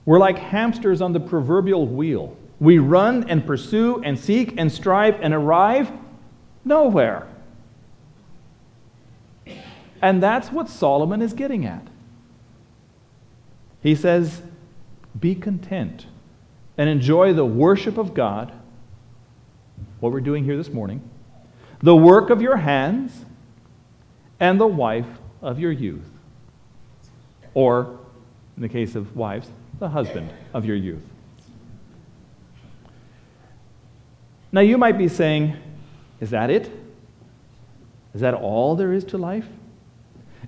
We're 0.06 0.18
like 0.18 0.38
hamsters 0.38 1.02
on 1.02 1.12
the 1.12 1.20
proverbial 1.20 1.86
wheel. 1.86 2.36
We 2.58 2.78
run 2.78 3.28
and 3.28 3.44
pursue 3.44 4.02
and 4.02 4.18
seek 4.18 4.54
and 4.56 4.72
strive 4.72 5.20
and 5.20 5.34
arrive 5.34 5.90
nowhere. 6.64 7.26
And 10.06 10.22
that's 10.22 10.52
what 10.52 10.68
Solomon 10.68 11.20
is 11.20 11.32
getting 11.32 11.66
at. 11.66 11.84
He 13.82 13.96
says, 13.96 14.40
Be 15.18 15.34
content 15.34 16.06
and 16.78 16.88
enjoy 16.88 17.32
the 17.32 17.44
worship 17.44 17.98
of 17.98 18.14
God, 18.14 18.52
what 19.98 20.12
we're 20.12 20.20
doing 20.20 20.44
here 20.44 20.56
this 20.56 20.68
morning 20.68 21.02
the 21.80 21.96
work 21.96 22.30
of 22.30 22.40
your 22.40 22.56
hands, 22.58 23.24
and 24.38 24.60
the 24.60 24.66
wife 24.68 25.08
of 25.42 25.58
your 25.58 25.72
youth. 25.72 26.08
Or, 27.52 27.98
in 28.56 28.62
the 28.62 28.68
case 28.68 28.94
of 28.94 29.16
wives, 29.16 29.50
the 29.80 29.88
husband 29.88 30.30
of 30.54 30.64
your 30.64 30.76
youth. 30.76 31.02
Now, 34.52 34.60
you 34.60 34.78
might 34.78 34.98
be 34.98 35.08
saying, 35.08 35.56
is 36.20 36.30
that 36.30 36.48
it? 36.48 36.70
Is 38.14 38.20
that 38.20 38.34
all 38.34 38.76
there 38.76 38.92
is 38.92 39.02
to 39.06 39.18
life? 39.18 39.48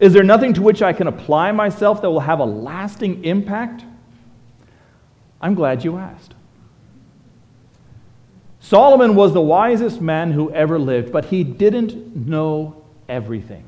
Is 0.00 0.12
there 0.12 0.22
nothing 0.22 0.54
to 0.54 0.62
which 0.62 0.80
I 0.80 0.92
can 0.92 1.06
apply 1.06 1.52
myself 1.52 2.02
that 2.02 2.10
will 2.10 2.20
have 2.20 2.38
a 2.38 2.44
lasting 2.44 3.24
impact? 3.24 3.84
I'm 5.40 5.54
glad 5.54 5.84
you 5.84 5.96
asked. 5.96 6.34
Solomon 8.60 9.14
was 9.14 9.32
the 9.32 9.40
wisest 9.40 10.00
man 10.00 10.32
who 10.32 10.52
ever 10.52 10.78
lived, 10.78 11.10
but 11.10 11.26
he 11.26 11.42
didn't 11.42 12.26
know 12.28 12.84
everything. 13.08 13.64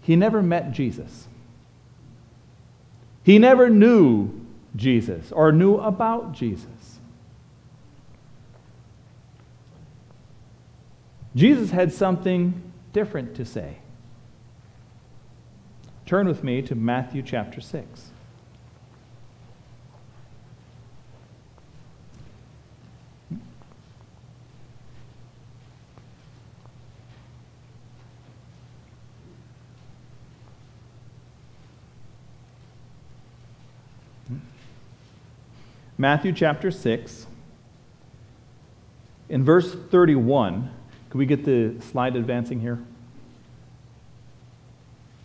He 0.00 0.16
never 0.16 0.42
met 0.42 0.72
Jesus. 0.72 1.28
He 3.24 3.38
never 3.38 3.68
knew 3.68 4.30
Jesus 4.74 5.32
or 5.32 5.52
knew 5.52 5.76
about 5.76 6.32
Jesus. 6.32 6.98
Jesus 11.34 11.72
had 11.72 11.92
something 11.92 12.65
different 12.96 13.36
to 13.36 13.44
say. 13.44 13.76
Turn 16.06 16.26
with 16.26 16.42
me 16.42 16.62
to 16.62 16.74
Matthew 16.74 17.20
chapter 17.20 17.60
6. 17.60 18.10
Matthew 35.98 36.32
chapter 36.32 36.70
6, 36.70 37.26
in 39.28 39.44
verse 39.44 39.74
31. 39.74 40.75
Can 41.16 41.20
we 41.20 41.24
get 41.24 41.46
the 41.46 41.74
slide 41.80 42.14
advancing 42.14 42.60
here? 42.60 42.78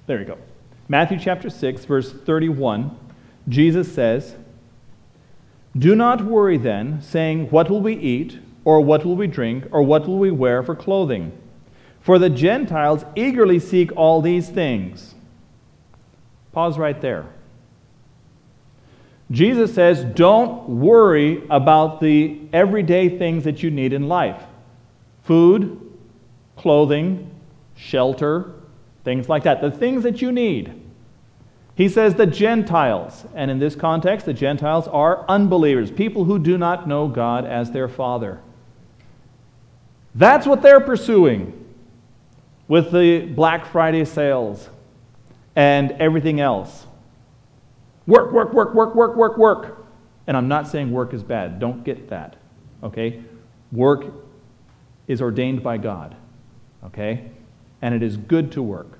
There 0.07 0.19
you 0.19 0.23
go. 0.23 0.37
Matthew 0.87 1.19
chapter 1.19 1.49
6, 1.49 1.83
verse 1.83 2.13
31. 2.13 2.97
Jesus 3.49 3.93
says, 3.93 4.35
Do 5.77 5.93
not 5.93 6.23
worry 6.23 6.55
then, 6.57 7.01
saying, 7.01 7.49
What 7.49 7.69
will 7.69 7.81
we 7.81 7.95
eat, 7.95 8.39
or 8.63 8.79
what 8.79 9.03
will 9.03 9.17
we 9.17 9.27
drink, 9.27 9.65
or 9.69 9.81
what 9.81 10.07
will 10.07 10.17
we 10.17 10.31
wear 10.31 10.63
for 10.63 10.75
clothing? 10.75 11.37
For 11.99 12.17
the 12.17 12.29
Gentiles 12.29 13.03
eagerly 13.17 13.59
seek 13.59 13.91
all 13.97 14.21
these 14.21 14.47
things. 14.47 15.13
Pause 16.53 16.77
right 16.77 17.01
there. 17.01 17.25
Jesus 19.29 19.75
says, 19.75 20.05
Don't 20.05 20.69
worry 20.69 21.43
about 21.49 21.99
the 21.99 22.39
everyday 22.53 23.09
things 23.09 23.43
that 23.43 23.61
you 23.61 23.69
need 23.69 23.91
in 23.91 24.07
life 24.07 24.41
food, 25.23 25.80
clothing, 26.61 27.29
shelter, 27.75 28.53
things 29.03 29.27
like 29.27 29.43
that. 29.43 29.61
The 29.61 29.71
things 29.71 30.03
that 30.03 30.21
you 30.21 30.31
need. 30.31 30.79
He 31.73 31.89
says 31.89 32.13
the 32.13 32.27
Gentiles, 32.27 33.25
and 33.33 33.49
in 33.49 33.57
this 33.57 33.75
context, 33.75 34.27
the 34.27 34.33
Gentiles 34.33 34.87
are 34.87 35.25
unbelievers, 35.27 35.89
people 35.89 36.25
who 36.25 36.37
do 36.37 36.57
not 36.57 36.87
know 36.87 37.07
God 37.07 37.45
as 37.45 37.71
their 37.71 37.87
Father. 37.87 38.39
That's 40.13 40.45
what 40.45 40.61
they're 40.61 40.81
pursuing 40.81 41.57
with 42.67 42.91
the 42.91 43.21
Black 43.25 43.65
Friday 43.65 44.05
sales 44.05 44.69
and 45.55 45.91
everything 45.93 46.39
else. 46.39 46.85
Work, 48.05 48.31
work, 48.31 48.53
work, 48.53 48.75
work, 48.75 48.93
work, 48.93 49.15
work, 49.15 49.37
work. 49.37 49.85
And 50.27 50.37
I'm 50.37 50.47
not 50.47 50.67
saying 50.67 50.91
work 50.91 51.13
is 51.13 51.23
bad. 51.23 51.59
Don't 51.59 51.83
get 51.83 52.09
that. 52.09 52.35
Okay? 52.83 53.23
Work 53.71 54.05
is 55.07 55.21
ordained 55.21 55.63
by 55.63 55.77
God. 55.77 56.15
Okay? 56.85 57.29
And 57.81 57.95
it 57.95 58.03
is 58.03 58.17
good 58.17 58.51
to 58.53 58.61
work. 58.61 58.99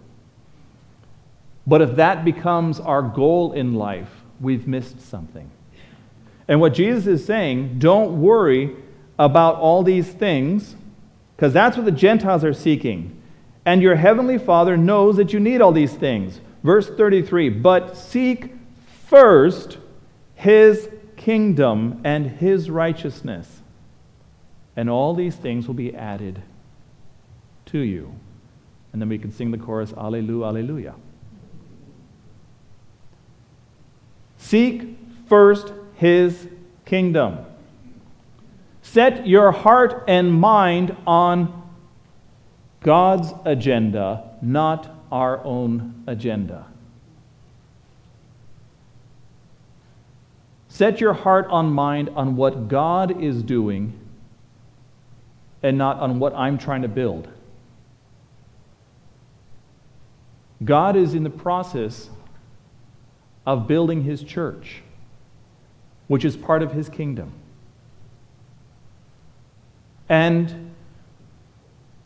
But 1.65 1.81
if 1.81 1.95
that 1.95 2.25
becomes 2.25 2.79
our 2.79 3.01
goal 3.01 3.53
in 3.53 3.75
life, 3.75 4.09
we've 4.39 4.67
missed 4.67 4.99
something. 5.01 5.49
And 6.47 6.59
what 6.59 6.73
Jesus 6.73 7.07
is 7.07 7.25
saying, 7.25 7.79
don't 7.79 8.21
worry 8.21 8.75
about 9.19 9.55
all 9.55 9.83
these 9.83 10.09
things, 10.09 10.75
because 11.35 11.53
that's 11.53 11.77
what 11.77 11.85
the 11.85 11.91
Gentiles 11.91 12.43
are 12.43 12.53
seeking. 12.53 13.21
And 13.65 13.81
your 13.81 13.95
heavenly 13.95 14.39
Father 14.39 14.75
knows 14.75 15.17
that 15.17 15.33
you 15.33 15.39
need 15.39 15.61
all 15.61 15.71
these 15.71 15.93
things. 15.93 16.41
Verse 16.63 16.89
33 16.89 17.49
But 17.49 17.95
seek 17.95 18.53
first 19.05 19.77
his 20.33 20.89
kingdom 21.15 22.01
and 22.03 22.25
his 22.25 22.69
righteousness, 22.71 23.61
and 24.75 24.89
all 24.89 25.13
these 25.13 25.35
things 25.35 25.67
will 25.67 25.75
be 25.75 25.95
added 25.95 26.41
to 27.71 27.79
you. 27.79 28.13
And 28.93 29.01
then 29.01 29.10
we 29.10 29.17
can 29.17 29.31
sing 29.31 29.51
the 29.51 29.57
chorus, 29.57 29.93
Alleluia, 29.93 30.47
Alleluia. 30.47 30.95
Seek 34.38 34.97
first 35.27 35.71
his 35.95 36.47
kingdom. 36.86 37.45
Set 38.81 39.25
your 39.25 39.51
heart 39.51 40.03
and 40.07 40.34
mind 40.34 40.95
on 41.07 41.69
God's 42.81 43.31
agenda, 43.45 44.31
not 44.41 44.89
our 45.12 45.43
own 45.45 46.03
agenda. 46.07 46.65
Set 50.67 50.99
your 50.99 51.13
heart 51.13 51.47
on 51.49 51.71
mind 51.71 52.10
on 52.15 52.36
what 52.36 52.67
God 52.67 53.21
is 53.21 53.43
doing 53.43 53.97
and 55.62 55.77
not 55.77 55.99
on 55.99 56.17
what 56.17 56.34
I'm 56.34 56.57
trying 56.57 56.81
to 56.81 56.88
build. 56.88 57.27
God 60.63 60.95
is 60.95 61.13
in 61.13 61.24
the 61.24 61.30
process 61.30 62.10
of 63.45 63.67
building 63.67 64.04
his 64.04 64.24
church, 64.24 64.82
which 66.08 66.24
is 66.24 66.38
part 66.38 66.62
of 66.62 66.71
his 66.71 66.89
kingdom. 66.89 67.34
And 70.08 70.71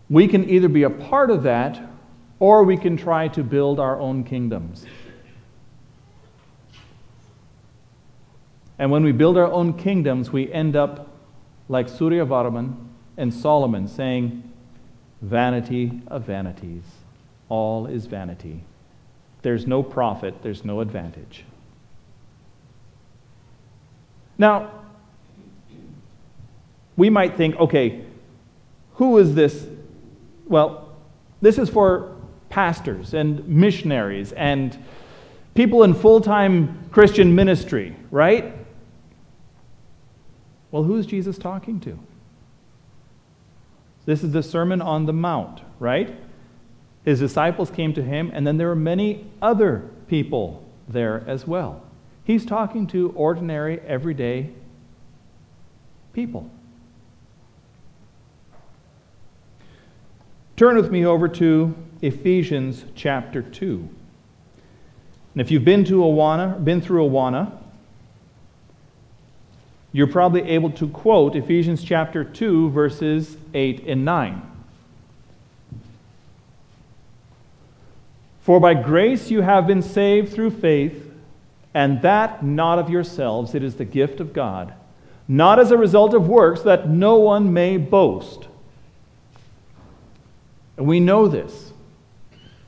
we 0.10 0.28
can 0.28 0.50
either 0.50 0.70
be 0.70 0.84
a 0.84 0.90
part 0.90 1.32
of 1.32 1.44
that 1.44 1.82
or 2.40 2.64
we 2.64 2.78
can 2.78 2.98
try 2.98 3.28
to 3.30 3.44
build 3.44 3.80
our 3.80 4.00
own 4.00 4.24
kingdoms. 4.24 4.86
And 8.78 8.92
when 8.92 9.04
we 9.04 9.12
build 9.12 9.38
our 9.38 9.52
own 9.52 9.74
kingdoms, 9.74 10.32
we 10.32 10.52
end 10.52 10.76
up 10.76 11.10
like 11.70 11.88
Suryavarman 11.88 12.76
and 13.18 13.34
Solomon 13.34 13.88
saying, 13.88 14.44
Vanity 15.22 16.02
of 16.08 16.24
vanities, 16.24 16.84
all 17.50 17.88
is 17.88 18.06
vanity. 18.06 18.64
There's 19.42 19.68
no 19.68 19.84
profit, 19.84 20.42
there's 20.42 20.66
no 20.66 20.82
advantage. 20.82 21.46
Now, 24.38 24.72
we 26.98 27.10
might 27.10 27.38
think, 27.38 27.56
okay, 27.58 28.04
who 28.96 29.18
is 29.18 29.36
this? 29.36 29.68
Well, 30.48 30.96
this 31.42 31.58
is 31.58 31.70
for 31.70 32.16
pastors 32.50 33.14
and 33.14 33.48
missionaries 33.48 34.32
and 34.34 34.78
people 35.54 35.84
in 35.84 35.94
full 35.94 36.22
time 36.22 36.90
Christian 36.92 37.36
ministry, 37.36 37.96
right? 38.12 38.54
Well, 40.72 40.84
who's 40.84 41.06
Jesus 41.06 41.38
talking 41.38 41.80
to? 41.82 42.00
This 44.06 44.24
is 44.24 44.32
the 44.32 44.44
Sermon 44.44 44.82
on 44.82 45.06
the 45.06 45.14
Mount, 45.14 45.62
right? 45.80 46.16
His 47.06 47.20
disciples 47.20 47.70
came 47.70 47.94
to 47.94 48.02
him, 48.02 48.32
and 48.34 48.46
then 48.46 48.58
there 48.58 48.68
were 48.68 48.76
many 48.76 49.26
other 49.42 49.90
people 50.08 50.66
there 50.88 51.24
as 51.28 51.48
well. 51.48 51.84
He's 52.24 52.46
talking 52.46 52.88
to 52.88 53.12
ordinary, 53.16 53.80
everyday 53.82 54.50
people. 56.14 56.50
Turn 60.58 60.76
with 60.76 60.90
me 60.90 61.06
over 61.06 61.28
to 61.28 61.76
Ephesians 62.02 62.86
chapter 62.96 63.44
2. 63.44 63.90
And 65.34 65.42
if 65.42 65.52
you've 65.52 65.66
been 65.66 65.84
to 65.86 66.00
Awana, 66.00 66.64
been 66.64 66.82
through 66.82 67.08
Awana, 67.08 67.52
you're 69.92 70.08
probably 70.08 70.42
able 70.44 70.72
to 70.72 70.88
quote 70.88 71.36
Ephesians 71.36 71.84
chapter 71.84 72.24
2, 72.24 72.72
verses 72.72 73.38
8 73.54 73.86
and 73.86 74.04
9. 74.04 74.55
For 78.46 78.60
by 78.60 78.76
grace 78.76 79.32
you 79.32 79.42
have 79.42 79.66
been 79.66 79.82
saved 79.82 80.32
through 80.32 80.52
faith, 80.52 81.12
and 81.74 82.00
that 82.04 82.46
not 82.46 82.78
of 82.78 82.92
yourselves, 82.92 83.56
it 83.56 83.64
is 83.64 83.78
the 83.78 83.86
gift 83.86 84.20
of 84.20 84.34
God, 84.34 84.76
not 85.28 85.58
as 85.58 85.72
a 85.72 85.78
result 85.80 86.14
of 86.14 86.28
works, 86.28 86.62
that 86.62 86.88
no 86.88 87.16
one 87.16 87.54
may 87.54 87.78
boast. 87.78 88.48
And 90.78 90.86
we 90.86 91.00
know 91.00 91.28
this. 91.28 91.74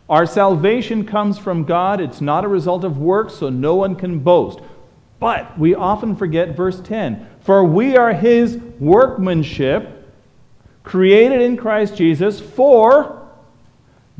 Our 0.09 0.25
salvation 0.25 1.05
comes 1.05 1.37
from 1.37 1.63
God. 1.63 2.01
It's 2.01 2.21
not 2.21 2.43
a 2.43 2.47
result 2.47 2.83
of 2.83 2.97
works, 2.97 3.35
so 3.35 3.51
no 3.51 3.75
one 3.75 3.95
can 3.95 4.17
boast. 4.17 4.59
But 5.19 5.59
we 5.59 5.75
often 5.75 6.15
forget 6.15 6.57
verse 6.57 6.81
10 6.81 7.23
For 7.41 7.63
we 7.63 7.95
are 7.95 8.13
his 8.13 8.57
workmanship, 8.79 10.11
created 10.83 11.41
in 11.41 11.55
Christ 11.55 11.95
Jesus 11.95 12.39
for 12.39 13.29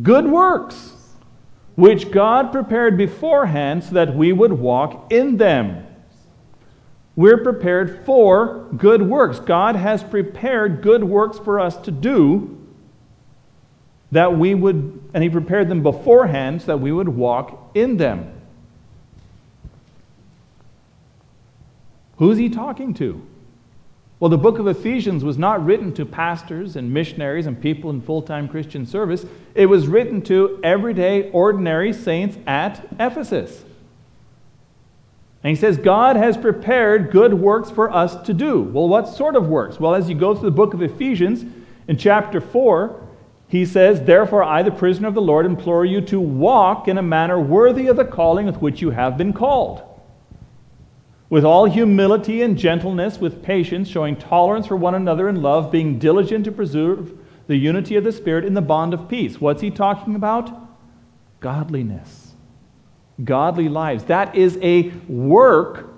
good 0.04 0.28
works, 0.28 0.94
which 1.78 2.10
God 2.10 2.52
prepared 2.52 2.98
beforehand 2.98 3.84
so 3.84 3.92
that 3.92 4.16
we 4.16 4.34
would 4.34 4.52
walk 4.52 5.14
in 5.14 5.38
them. 5.38 5.86
We're 7.16 7.44
prepared 7.44 8.04
for 8.04 8.68
good 8.76 9.04
works. 9.04 9.40
God 9.40 9.76
has 9.76 10.04
prepared 10.04 10.82
good 10.82 11.04
works 11.04 11.38
for 11.38 11.60
us 11.60 11.78
to 11.78 11.92
do 11.92 12.58
that 14.12 14.36
we 14.36 14.56
would, 14.56 15.08
and 15.14 15.24
He 15.24 15.30
prepared 15.30 15.70
them 15.70 15.84
beforehand 15.84 16.62
so 16.62 16.68
that 16.68 16.78
we 16.78 16.92
would 16.92 17.10
walk 17.10 17.72
in 17.76 17.98
them. 17.98 18.34
Who's 22.18 22.40
He 22.40 22.50
talking 22.50 22.96
to? 22.96 23.24
Well, 24.20 24.30
the 24.30 24.38
book 24.38 24.58
of 24.58 24.68
Ephesians 24.68 25.24
was 25.24 25.38
not 25.38 25.64
written 25.64 25.94
to 25.94 26.06
pastors 26.06 26.76
and 26.76 26.92
missionaries 26.92 27.46
and 27.46 27.62
people 27.62 27.92
in 27.92 28.02
full 28.02 28.24
time 28.24 28.48
Christian 28.48 28.86
service. 28.86 29.26
It 29.54 29.68
was 29.68 29.88
written 29.88 30.24
to 30.24 30.60
everyday, 30.64 31.30
ordinary 31.32 31.94
saints 31.94 32.38
at 32.48 32.88
Ephesus. 33.00 33.64
And 35.44 35.56
he 35.56 35.56
says, 35.56 35.78
God 35.78 36.16
has 36.16 36.36
prepared 36.36 37.12
good 37.12 37.36
works 37.36 37.70
for 37.70 37.94
us 37.94 38.16
to 38.26 38.34
do. 38.34 38.62
Well, 38.62 38.88
what 38.88 39.08
sort 39.08 39.36
of 39.36 39.48
works? 39.48 39.80
Well, 39.80 39.94
as 39.94 40.10
you 40.10 40.16
go 40.16 40.34
through 40.34 40.50
the 40.50 40.56
book 40.56 40.74
of 40.74 40.82
Ephesians, 40.82 41.46
in 41.88 41.96
chapter 41.96 42.42
4, 42.42 43.08
he 43.48 43.66
says, 43.66 44.02
Therefore, 44.02 44.44
I, 44.44 44.64
the 44.64 44.72
prisoner 44.72 45.08
of 45.08 45.14
the 45.14 45.22
Lord, 45.22 45.46
implore 45.46 45.86
you 45.86 46.02
to 46.02 46.20
walk 46.20 46.88
in 46.88 46.98
a 46.98 47.04
manner 47.04 47.40
worthy 47.40 47.88
of 47.88 47.96
the 47.96 48.04
calling 48.04 48.48
with 48.48 48.58
which 48.58 48.82
you 48.82 48.90
have 48.90 49.16
been 49.16 49.32
called. 49.32 49.84
With 51.30 51.44
all 51.44 51.66
humility 51.66 52.42
and 52.42 52.58
gentleness, 52.58 53.18
with 53.20 53.44
patience, 53.44 53.90
showing 53.90 54.16
tolerance 54.16 54.68
for 54.68 54.78
one 54.78 54.96
another 54.96 55.28
in 55.28 55.42
love, 55.42 55.72
being 55.72 56.00
diligent 56.00 56.46
to 56.46 56.52
preserve 56.52 57.18
the 57.48 57.58
unity 57.58 57.96
of 57.96 58.04
the 58.04 58.12
Spirit 58.12 58.46
in 58.46 58.54
the 58.54 58.62
bond 58.62 58.94
of 58.94 59.10
peace. 59.10 59.42
What's 59.42 59.62
he 59.62 59.70
talking 59.70 60.16
about? 60.16 60.52
Godliness. 61.40 62.34
Godly 63.24 63.68
lives. 63.68 64.06
That 64.06 64.36
is 64.36 64.58
a 64.62 64.90
work 65.08 65.90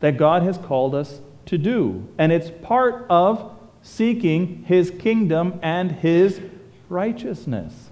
that 0.00 0.16
God 0.16 0.42
has 0.42 0.58
called 0.58 0.94
us 0.94 1.20
to 1.46 1.58
do. 1.58 2.06
And 2.18 2.32
it's 2.32 2.50
part 2.62 3.06
of 3.08 3.52
seeking 3.82 4.64
his 4.64 4.90
kingdom 4.90 5.60
and 5.62 5.92
his 5.92 6.40
righteousness. 6.88 7.85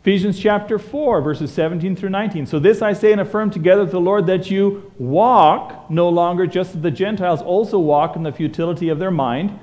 Ephesians 0.00 0.38
chapter 0.38 0.78
4, 0.78 1.20
verses 1.20 1.52
17 1.52 1.94
through 1.94 2.08
19. 2.08 2.46
So 2.46 2.58
this 2.58 2.80
I 2.80 2.94
say 2.94 3.12
and 3.12 3.20
affirm 3.20 3.50
together 3.50 3.82
with 3.82 3.90
the 3.90 4.00
Lord 4.00 4.26
that 4.28 4.50
you 4.50 4.90
walk 4.98 5.90
no 5.90 6.08
longer 6.08 6.46
just 6.46 6.74
as 6.74 6.80
the 6.80 6.90
Gentiles 6.90 7.42
also 7.42 7.78
walk 7.78 8.16
in 8.16 8.22
the 8.22 8.32
futility 8.32 8.88
of 8.88 8.98
their 8.98 9.10
mind, 9.10 9.58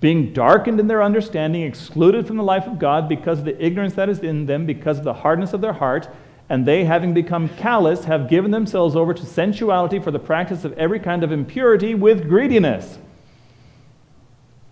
being 0.00 0.32
darkened 0.32 0.80
in 0.80 0.88
their 0.88 1.00
understanding, 1.00 1.62
excluded 1.62 2.26
from 2.26 2.38
the 2.38 2.42
life 2.42 2.66
of 2.66 2.80
God 2.80 3.08
because 3.08 3.38
of 3.38 3.44
the 3.44 3.64
ignorance 3.64 3.94
that 3.94 4.08
is 4.08 4.18
in 4.18 4.46
them, 4.46 4.66
because 4.66 4.98
of 4.98 5.04
the 5.04 5.14
hardness 5.14 5.52
of 5.52 5.60
their 5.60 5.74
heart, 5.74 6.08
and 6.48 6.66
they, 6.66 6.82
having 6.84 7.14
become 7.14 7.48
callous, 7.50 8.06
have 8.06 8.28
given 8.28 8.50
themselves 8.50 8.96
over 8.96 9.14
to 9.14 9.24
sensuality 9.24 10.00
for 10.00 10.10
the 10.10 10.18
practice 10.18 10.64
of 10.64 10.72
every 10.72 10.98
kind 10.98 11.22
of 11.22 11.30
impurity 11.30 11.94
with 11.94 12.28
greediness. 12.28 12.98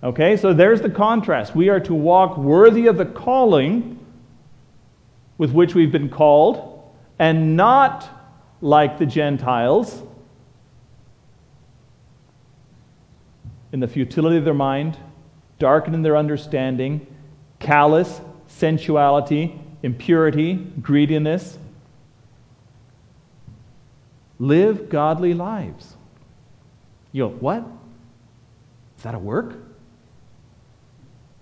Okay, 0.03 0.37
so 0.37 0.53
there's 0.53 0.81
the 0.81 0.91
contrast. 0.91 1.55
We 1.55 1.69
are 1.69 1.79
to 1.79 1.95
walk 1.95 2.37
worthy 2.37 2.89
of 2.89 2.97
the 2.97 3.07
calling 3.07 4.00
with 5.41 5.53
which 5.53 5.75
we've 5.75 5.91
been 5.91 6.11
called, 6.11 6.85
and 7.19 7.57
not 7.57 8.07
like 8.61 8.99
the 8.99 9.07
Gentiles 9.07 10.03
in 13.73 13.81
the 13.81 13.89
futility 13.89 14.37
of 14.37 14.45
their 14.45 14.53
mind, 14.53 14.99
darkened 15.59 15.95
in 15.95 16.03
their 16.03 16.15
understanding, 16.15 17.07
callous, 17.59 18.21
sensuality, 18.49 19.59
impurity, 19.83 20.57
greediness. 20.57 21.57
Live 24.39 24.91
godly 24.91 25.33
lives. 25.33 25.97
You 27.13 27.29
go, 27.29 27.35
what? 27.37 27.65
Is 28.99 29.05
that 29.05 29.15
a 29.15 29.19
work? 29.19 29.55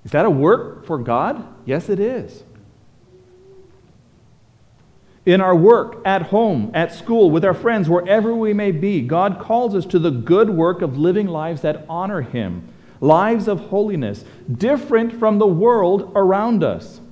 Is 0.05 0.13
that 0.13 0.25
a 0.25 0.31
work 0.31 0.87
for 0.87 0.99
God? 0.99 1.45
Yes, 1.67 1.89
it 1.89 1.99
is 1.99 2.45
in 5.29 5.43
our 5.43 5.55
work, 5.55 6.01
at 6.07 6.23
home, 6.23 6.71
at 6.73 6.91
school, 6.91 7.31
with 7.31 7.45
our 7.45 7.53
friends, 7.53 7.87
wherever 7.87 8.35
we 8.35 8.55
may 8.55 8.73
be, 8.73 9.03
God 9.03 9.39
calls 9.39 9.75
us 9.75 9.85
to 9.85 9.99
the 9.99 10.11
good 10.11 10.49
work 10.49 10.81
of 10.81 10.97
living 10.97 11.27
lives 11.27 11.61
that 11.61 11.85
honor 11.87 12.23
Him, 12.23 12.67
lives 12.99 13.47
of 13.47 13.61
holiness, 13.69 14.25
different 14.51 15.13
from 15.13 15.39
the 15.39 15.47
world 15.47 16.13
around 16.17 16.65
us. 16.65 17.03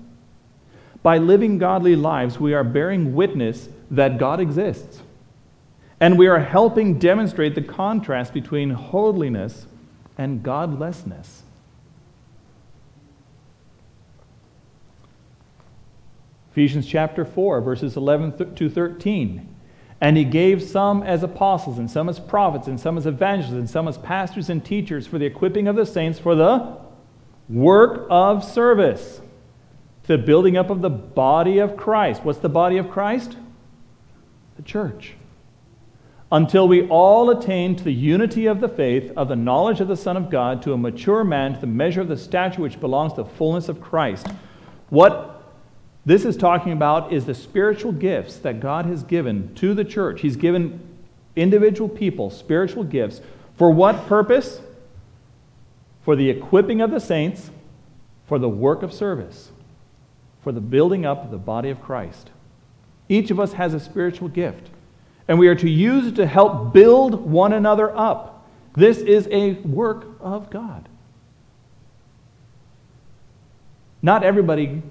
By 1.03 1.19
living 1.19 1.59
godly 1.59 1.95
lives, 1.95 2.41
we 2.41 2.55
are 2.55 2.65
bearing 2.65 3.15
witness 3.15 3.69
that 3.91 4.17
God 4.17 4.41
exists. 4.41 5.03
And 6.01 6.19
we 6.19 6.27
are 6.27 6.41
helping 6.41 6.99
demonstrate 6.99 7.55
the 7.55 7.61
contrast 7.61 8.33
between 8.33 8.71
holiness 8.71 9.67
and 10.17 10.43
godlessness. 10.43 11.43
Ephesians 16.57 16.87
chapter 16.87 17.23
4, 17.23 17.61
verses 17.61 17.99
11 17.99 18.55
to 18.55 18.71
13. 18.71 19.47
And 20.01 20.17
he 20.17 20.25
gave 20.25 20.63
some 20.63 21.03
as 21.03 21.23
apostles, 21.23 21.79
and 21.79 21.91
some 21.91 22.09
as 22.09 22.19
prophets, 22.19 22.67
and 22.67 22.81
some 22.81 22.97
as 22.97 23.05
evangelists, 23.05 23.53
and 23.53 23.69
some 23.69 23.87
as 23.87 23.99
pastors 23.99 24.49
and 24.49 24.65
teachers 24.65 25.07
for 25.07 25.19
the 25.19 25.27
equipping 25.27 25.69
of 25.69 25.77
the 25.77 25.85
saints 25.85 26.19
for 26.19 26.35
the 26.35 26.79
work 27.51 28.07
of 28.09 28.43
service, 28.43 29.21
the 30.05 30.17
building 30.17 30.57
up 30.57 30.71
of 30.71 30.81
the 30.81 30.89
body 30.89 31.59
of 31.59 31.77
Christ. 31.77 32.25
What's 32.25 32.39
the 32.39 32.49
body 32.49 32.79
of 32.79 32.89
Christ? 32.89 33.37
The 34.57 34.63
church. 34.63 35.13
Until 36.33 36.67
we 36.67 36.89
all 36.89 37.29
attain 37.29 37.77
to 37.77 37.85
the 37.85 37.93
unity 37.93 38.47
of 38.47 38.61
the 38.61 38.69
faith, 38.71 39.13
of 39.15 39.29
the 39.29 39.37
knowledge 39.37 39.83
of 39.83 39.89
the 39.89 39.97
Son 39.97 40.17
of 40.17 40.31
God, 40.31 40.63
to 40.63 40.73
a 40.73 40.79
mature 40.79 41.23
man, 41.23 41.53
to 41.53 41.61
the 41.61 41.67
measure 41.67 42.01
of 42.01 42.09
the 42.09 42.17
stature 42.17 42.63
which 42.63 42.81
belongs 42.81 43.13
to 43.13 43.25
the 43.25 43.29
fullness 43.29 43.69
of 43.69 43.79
Christ. 43.83 44.27
What 44.89 45.35
this 46.07 46.25
is 46.25 46.37
talking 46.37 46.73
about 46.73 47.13
is 47.13 47.27
the 47.27 47.35
spiritual 47.35 47.91
gifts 47.91 48.37
that 48.39 48.61
God 48.61 48.87
has 48.87 49.03
given 49.03 49.53
to 49.57 49.75
the 49.75 49.85
church. 49.85 50.21
He's 50.21 50.37
given 50.37 50.81
individual 51.35 51.89
people 51.89 52.31
spiritual 52.31 52.85
gifts. 52.85 53.21
For 53.57 53.73
what 53.73 54.07
purpose? 54.07 54.61
For 56.05 56.15
the 56.15 56.31
equipping 56.31 56.81
of 56.81 56.93
the 56.93 57.01
saints, 57.01 57.51
for 58.27 58.39
the 58.39 58.49
work 58.49 58.85
of 58.85 58.93
service, 58.93 59.51
for 60.43 60.53
the 60.53 60.61
building 60.61 61.05
up 61.05 61.25
of 61.25 61.33
the 61.33 61.39
body 61.39 61.71
of 61.71 61.83
Christ. 61.83 62.31
Each 63.09 63.33
of 63.33 63.41
us 63.41 63.55
has 63.55 63.75
a 63.75 63.81
spiritual 63.81 64.29
gift, 64.29 64.71
and 65.27 65.41
we 65.41 65.49
are 65.49 65.57
to 65.57 65.69
use 65.69 66.07
it 66.07 66.15
to 66.17 66.27
help 66.27 66.73
build 66.73 67.15
one 67.15 67.53
another 67.53 67.97
up. 67.97 68.49
This 68.75 68.99
is 68.99 69.27
a 69.33 69.55
work 69.55 70.07
of 70.21 70.51
God. 70.51 70.89
Not 74.03 74.23
everybody 74.23 74.83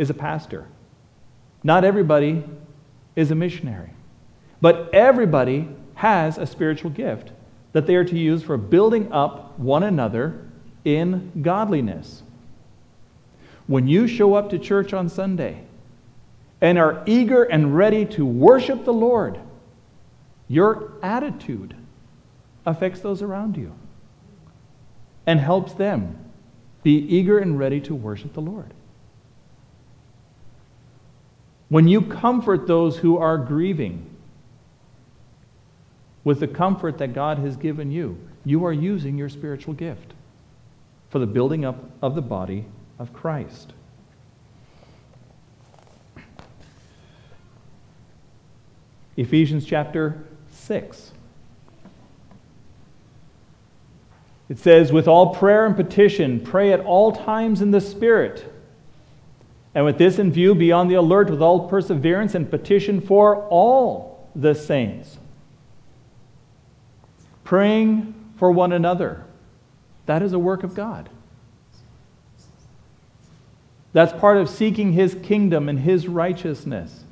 is 0.00 0.08
a 0.08 0.14
pastor. 0.14 0.66
Not 1.62 1.84
everybody 1.84 2.42
is 3.14 3.30
a 3.30 3.34
missionary. 3.34 3.90
But 4.58 4.88
everybody 4.94 5.68
has 5.96 6.38
a 6.38 6.46
spiritual 6.46 6.90
gift 6.90 7.32
that 7.72 7.86
they 7.86 7.94
are 7.96 8.04
to 8.04 8.18
use 8.18 8.42
for 8.42 8.56
building 8.56 9.12
up 9.12 9.58
one 9.58 9.82
another 9.82 10.46
in 10.86 11.42
godliness. 11.42 12.22
When 13.66 13.86
you 13.86 14.08
show 14.08 14.32
up 14.34 14.48
to 14.50 14.58
church 14.58 14.94
on 14.94 15.10
Sunday 15.10 15.64
and 16.62 16.78
are 16.78 17.02
eager 17.04 17.44
and 17.44 17.76
ready 17.76 18.06
to 18.06 18.24
worship 18.24 18.86
the 18.86 18.94
Lord, 18.94 19.38
your 20.48 20.94
attitude 21.02 21.76
affects 22.64 23.00
those 23.00 23.20
around 23.20 23.58
you 23.58 23.74
and 25.26 25.40
helps 25.40 25.74
them 25.74 26.16
be 26.82 26.96
eager 26.96 27.38
and 27.38 27.58
ready 27.58 27.82
to 27.82 27.94
worship 27.94 28.32
the 28.32 28.40
Lord. 28.40 28.72
When 31.70 31.86
you 31.86 32.02
comfort 32.02 32.66
those 32.66 32.98
who 32.98 33.16
are 33.16 33.38
grieving 33.38 34.04
with 36.24 36.40
the 36.40 36.48
comfort 36.48 36.98
that 36.98 37.14
God 37.14 37.38
has 37.38 37.56
given 37.56 37.92
you, 37.92 38.18
you 38.44 38.66
are 38.66 38.72
using 38.72 39.16
your 39.16 39.28
spiritual 39.28 39.74
gift 39.74 40.12
for 41.10 41.20
the 41.20 41.26
building 41.26 41.64
up 41.64 41.78
of 42.02 42.16
the 42.16 42.22
body 42.22 42.66
of 42.98 43.12
Christ. 43.12 43.72
Ephesians 49.16 49.64
chapter 49.64 50.24
6. 50.50 51.12
It 54.48 54.58
says, 54.58 54.92
With 54.92 55.06
all 55.06 55.34
prayer 55.34 55.66
and 55.66 55.76
petition, 55.76 56.40
pray 56.40 56.72
at 56.72 56.80
all 56.80 57.12
times 57.12 57.62
in 57.62 57.70
the 57.70 57.80
Spirit 57.80 58.52
and 59.74 59.84
with 59.84 59.98
this 59.98 60.18
in 60.18 60.32
view, 60.32 60.54
be 60.54 60.72
on 60.72 60.88
the 60.88 60.94
alert 60.94 61.30
with 61.30 61.40
all 61.40 61.68
perseverance 61.68 62.34
and 62.34 62.50
petition 62.50 63.00
for 63.00 63.46
all 63.48 64.28
the 64.34 64.54
saints. 64.54 65.18
Praying 67.44 68.14
for 68.36 68.50
one 68.50 68.72
another. 68.72 69.24
That 70.06 70.22
is 70.22 70.32
a 70.32 70.38
work 70.38 70.64
of 70.64 70.74
God. 70.74 71.08
That's 73.92 74.12
part 74.18 74.36
of 74.36 74.48
seeking 74.48 74.92
His 74.92 75.16
kingdom 75.22 75.68
and 75.68 75.80
His 75.80 76.08
righteousness. 76.08 77.04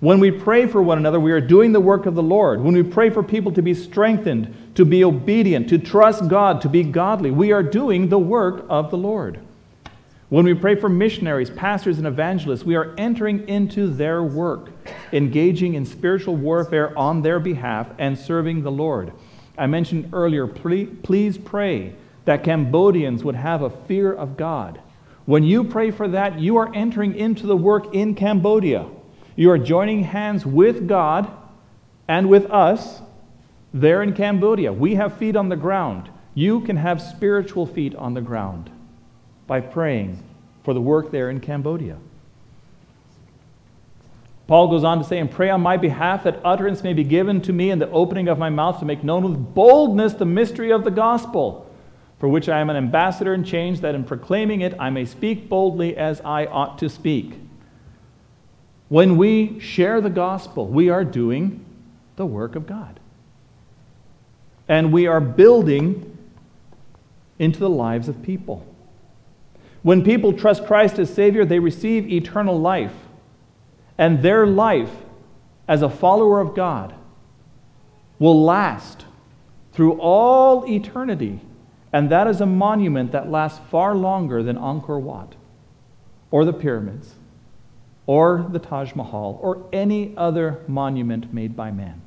When 0.00 0.18
we 0.18 0.30
pray 0.30 0.66
for 0.66 0.82
one 0.82 0.96
another, 0.96 1.20
we 1.20 1.32
are 1.32 1.40
doing 1.42 1.72
the 1.72 1.80
work 1.80 2.06
of 2.06 2.14
the 2.14 2.22
Lord. 2.22 2.62
When 2.62 2.74
we 2.74 2.82
pray 2.82 3.10
for 3.10 3.22
people 3.22 3.52
to 3.52 3.60
be 3.60 3.74
strengthened, 3.74 4.72
to 4.74 4.86
be 4.86 5.04
obedient, 5.04 5.68
to 5.68 5.78
trust 5.78 6.28
God, 6.28 6.62
to 6.62 6.70
be 6.70 6.82
godly, 6.82 7.30
we 7.30 7.52
are 7.52 7.62
doing 7.62 8.08
the 8.08 8.18
work 8.18 8.64
of 8.70 8.90
the 8.90 8.96
Lord. 8.96 9.40
When 10.30 10.44
we 10.44 10.54
pray 10.54 10.76
for 10.76 10.88
missionaries, 10.88 11.50
pastors, 11.50 11.98
and 11.98 12.06
evangelists, 12.06 12.62
we 12.62 12.76
are 12.76 12.94
entering 12.96 13.48
into 13.48 13.88
their 13.88 14.22
work, 14.22 14.70
engaging 15.12 15.74
in 15.74 15.84
spiritual 15.84 16.36
warfare 16.36 16.96
on 16.96 17.22
their 17.22 17.40
behalf 17.40 17.88
and 17.98 18.16
serving 18.16 18.62
the 18.62 18.70
Lord. 18.70 19.12
I 19.58 19.66
mentioned 19.66 20.10
earlier, 20.12 20.46
please 20.46 21.36
pray 21.36 21.96
that 22.26 22.44
Cambodians 22.44 23.24
would 23.24 23.34
have 23.34 23.62
a 23.62 23.70
fear 23.70 24.12
of 24.12 24.36
God. 24.36 24.80
When 25.26 25.42
you 25.42 25.64
pray 25.64 25.90
for 25.90 26.06
that, 26.06 26.38
you 26.38 26.58
are 26.58 26.72
entering 26.76 27.16
into 27.16 27.48
the 27.48 27.56
work 27.56 27.92
in 27.92 28.14
Cambodia. 28.14 28.86
You 29.34 29.50
are 29.50 29.58
joining 29.58 30.04
hands 30.04 30.46
with 30.46 30.86
God 30.86 31.28
and 32.06 32.28
with 32.28 32.48
us 32.52 33.02
there 33.74 34.00
in 34.00 34.12
Cambodia. 34.12 34.72
We 34.72 34.94
have 34.94 35.18
feet 35.18 35.34
on 35.34 35.48
the 35.48 35.56
ground. 35.56 36.08
You 36.34 36.60
can 36.60 36.76
have 36.76 37.02
spiritual 37.02 37.66
feet 37.66 37.96
on 37.96 38.14
the 38.14 38.20
ground 38.20 38.70
by 39.50 39.60
praying 39.60 40.16
for 40.62 40.72
the 40.74 40.80
work 40.80 41.10
there 41.10 41.28
in 41.28 41.40
Cambodia. 41.40 41.96
Paul 44.46 44.68
goes 44.68 44.84
on 44.84 44.98
to 44.98 45.04
say, 45.04 45.18
And 45.18 45.28
pray 45.28 45.50
on 45.50 45.60
my 45.60 45.76
behalf 45.76 46.22
that 46.22 46.38
utterance 46.44 46.84
may 46.84 46.92
be 46.92 47.02
given 47.02 47.40
to 47.40 47.52
me 47.52 47.72
in 47.72 47.80
the 47.80 47.90
opening 47.90 48.28
of 48.28 48.38
my 48.38 48.48
mouth 48.48 48.78
to 48.78 48.84
make 48.84 49.02
known 49.02 49.24
with 49.24 49.52
boldness 49.52 50.14
the 50.14 50.24
mystery 50.24 50.70
of 50.70 50.84
the 50.84 50.90
gospel, 50.92 51.68
for 52.20 52.28
which 52.28 52.48
I 52.48 52.60
am 52.60 52.70
an 52.70 52.76
ambassador 52.76 53.34
in 53.34 53.42
chains, 53.42 53.80
that 53.80 53.96
in 53.96 54.04
proclaiming 54.04 54.60
it 54.60 54.72
I 54.78 54.88
may 54.90 55.04
speak 55.04 55.48
boldly 55.48 55.96
as 55.96 56.20
I 56.20 56.46
ought 56.46 56.78
to 56.78 56.88
speak. 56.88 57.34
When 58.88 59.16
we 59.16 59.58
share 59.58 60.00
the 60.00 60.10
gospel, 60.10 60.68
we 60.68 60.90
are 60.90 61.04
doing 61.04 61.64
the 62.14 62.24
work 62.24 62.54
of 62.54 62.68
God. 62.68 63.00
And 64.68 64.92
we 64.92 65.08
are 65.08 65.20
building 65.20 66.16
into 67.40 67.58
the 67.58 67.68
lives 67.68 68.08
of 68.08 68.22
people. 68.22 68.64
When 69.82 70.04
people 70.04 70.32
trust 70.32 70.66
Christ 70.66 70.98
as 70.98 71.12
Savior, 71.12 71.44
they 71.44 71.58
receive 71.58 72.10
eternal 72.10 72.60
life 72.60 72.94
and 73.96 74.22
their 74.22 74.46
life 74.46 74.90
as 75.68 75.82
a 75.82 75.88
follower 75.88 76.40
of 76.40 76.54
God 76.54 76.94
will 78.18 78.44
last 78.44 79.04
through 79.72 79.98
all 80.00 80.68
eternity. 80.70 81.40
And 81.92 82.10
that 82.10 82.26
is 82.26 82.40
a 82.40 82.46
monument 82.46 83.12
that 83.12 83.30
lasts 83.30 83.60
far 83.70 83.94
longer 83.94 84.42
than 84.42 84.56
Angkor 84.56 85.00
Wat 85.00 85.34
or 86.30 86.44
the 86.44 86.52
pyramids 86.52 87.14
or 88.06 88.46
the 88.50 88.58
Taj 88.58 88.94
Mahal 88.94 89.38
or 89.42 89.66
any 89.72 90.14
other 90.16 90.60
monument 90.66 91.32
made 91.32 91.56
by 91.56 91.70
man. 91.70 92.02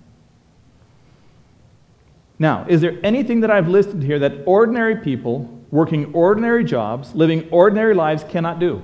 Now, 2.39 2.65
is 2.67 2.81
there 2.81 2.99
anything 3.03 3.41
that 3.41 3.51
I've 3.51 3.67
listed 3.67 4.03
here 4.03 4.19
that 4.19 4.43
ordinary 4.45 4.97
people 4.97 5.62
working 5.73 6.13
ordinary 6.13 6.63
jobs, 6.63 7.15
living 7.15 7.49
ordinary 7.49 7.95
lives 7.95 8.23
cannot 8.29 8.59
do? 8.59 8.79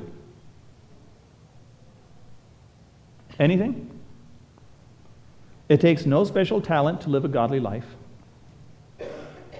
Anything? 3.38 3.92
It 5.70 5.80
takes 5.80 6.08
no 6.08 6.24
special 6.24 6.60
talent 6.60 7.02
to 7.02 7.10
live 7.10 7.24
a 7.24 7.28
godly 7.28 7.60
life. 7.60 7.86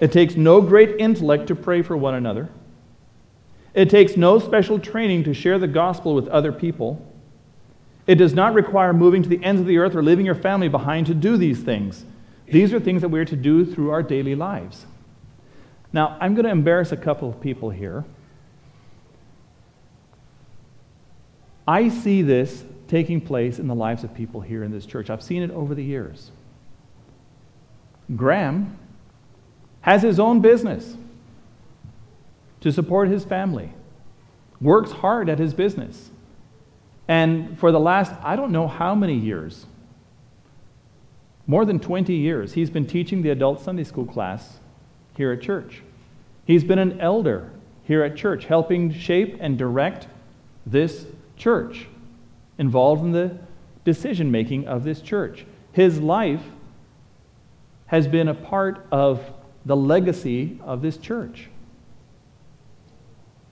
It 0.00 0.10
takes 0.10 0.34
no 0.34 0.60
great 0.60 0.96
intellect 0.98 1.46
to 1.46 1.54
pray 1.54 1.82
for 1.82 1.96
one 1.96 2.16
another. 2.16 2.48
It 3.74 3.88
takes 3.88 4.16
no 4.16 4.40
special 4.40 4.80
training 4.80 5.22
to 5.22 5.32
share 5.32 5.60
the 5.60 5.68
gospel 5.68 6.16
with 6.16 6.26
other 6.26 6.50
people. 6.50 7.06
It 8.08 8.16
does 8.16 8.34
not 8.34 8.54
require 8.54 8.92
moving 8.92 9.22
to 9.22 9.28
the 9.28 9.42
ends 9.44 9.60
of 9.60 9.68
the 9.68 9.78
earth 9.78 9.94
or 9.94 10.02
leaving 10.02 10.26
your 10.26 10.34
family 10.34 10.66
behind 10.66 11.06
to 11.06 11.14
do 11.14 11.36
these 11.36 11.62
things. 11.62 12.04
These 12.48 12.74
are 12.74 12.80
things 12.80 13.02
that 13.02 13.10
we 13.10 13.20
are 13.20 13.24
to 13.24 13.36
do 13.36 13.64
through 13.64 13.90
our 13.92 14.02
daily 14.02 14.34
lives. 14.34 14.86
Now, 15.92 16.16
I'm 16.20 16.34
going 16.34 16.44
to 16.44 16.50
embarrass 16.50 16.92
a 16.92 16.96
couple 16.96 17.28
of 17.28 17.40
people 17.40 17.70
here. 17.70 18.04
I 21.66 21.88
see 21.88 22.22
this 22.22 22.64
taking 22.88 23.20
place 23.20 23.58
in 23.58 23.68
the 23.68 23.74
lives 23.74 24.02
of 24.02 24.14
people 24.14 24.40
here 24.40 24.64
in 24.64 24.72
this 24.72 24.86
church. 24.86 25.10
I've 25.10 25.22
seen 25.22 25.42
it 25.42 25.50
over 25.50 25.74
the 25.74 25.84
years. 25.84 26.30
Graham 28.16 28.76
has 29.82 30.02
his 30.02 30.18
own 30.18 30.40
business 30.40 30.96
to 32.60 32.72
support 32.72 33.08
his 33.08 33.24
family, 33.24 33.72
works 34.60 34.90
hard 34.90 35.28
at 35.28 35.38
his 35.38 35.54
business. 35.54 36.10
And 37.08 37.58
for 37.58 37.72
the 37.72 37.80
last, 37.80 38.12
I 38.22 38.36
don't 38.36 38.52
know 38.52 38.68
how 38.68 38.94
many 38.94 39.14
years, 39.14 39.66
more 41.46 41.64
than 41.64 41.80
20 41.80 42.12
years, 42.12 42.52
he's 42.52 42.70
been 42.70 42.86
teaching 42.86 43.22
the 43.22 43.30
adult 43.30 43.60
Sunday 43.60 43.84
school 43.84 44.04
class 44.04 44.58
here 45.16 45.32
at 45.32 45.40
church. 45.42 45.82
He's 46.44 46.64
been 46.64 46.78
an 46.78 47.00
elder 47.00 47.50
here 47.84 48.02
at 48.02 48.16
church, 48.16 48.44
helping 48.44 48.92
shape 48.92 49.36
and 49.40 49.58
direct 49.58 50.06
this 50.66 51.06
church 51.36 51.86
involved 52.58 53.02
in 53.02 53.12
the 53.12 53.38
decision 53.84 54.30
making 54.30 54.66
of 54.66 54.84
this 54.84 55.00
church. 55.00 55.44
His 55.72 56.00
life 56.00 56.42
has 57.86 58.06
been 58.06 58.28
a 58.28 58.34
part 58.34 58.86
of 58.92 59.20
the 59.64 59.76
legacy 59.76 60.60
of 60.62 60.82
this 60.82 60.96
church. 60.96 61.48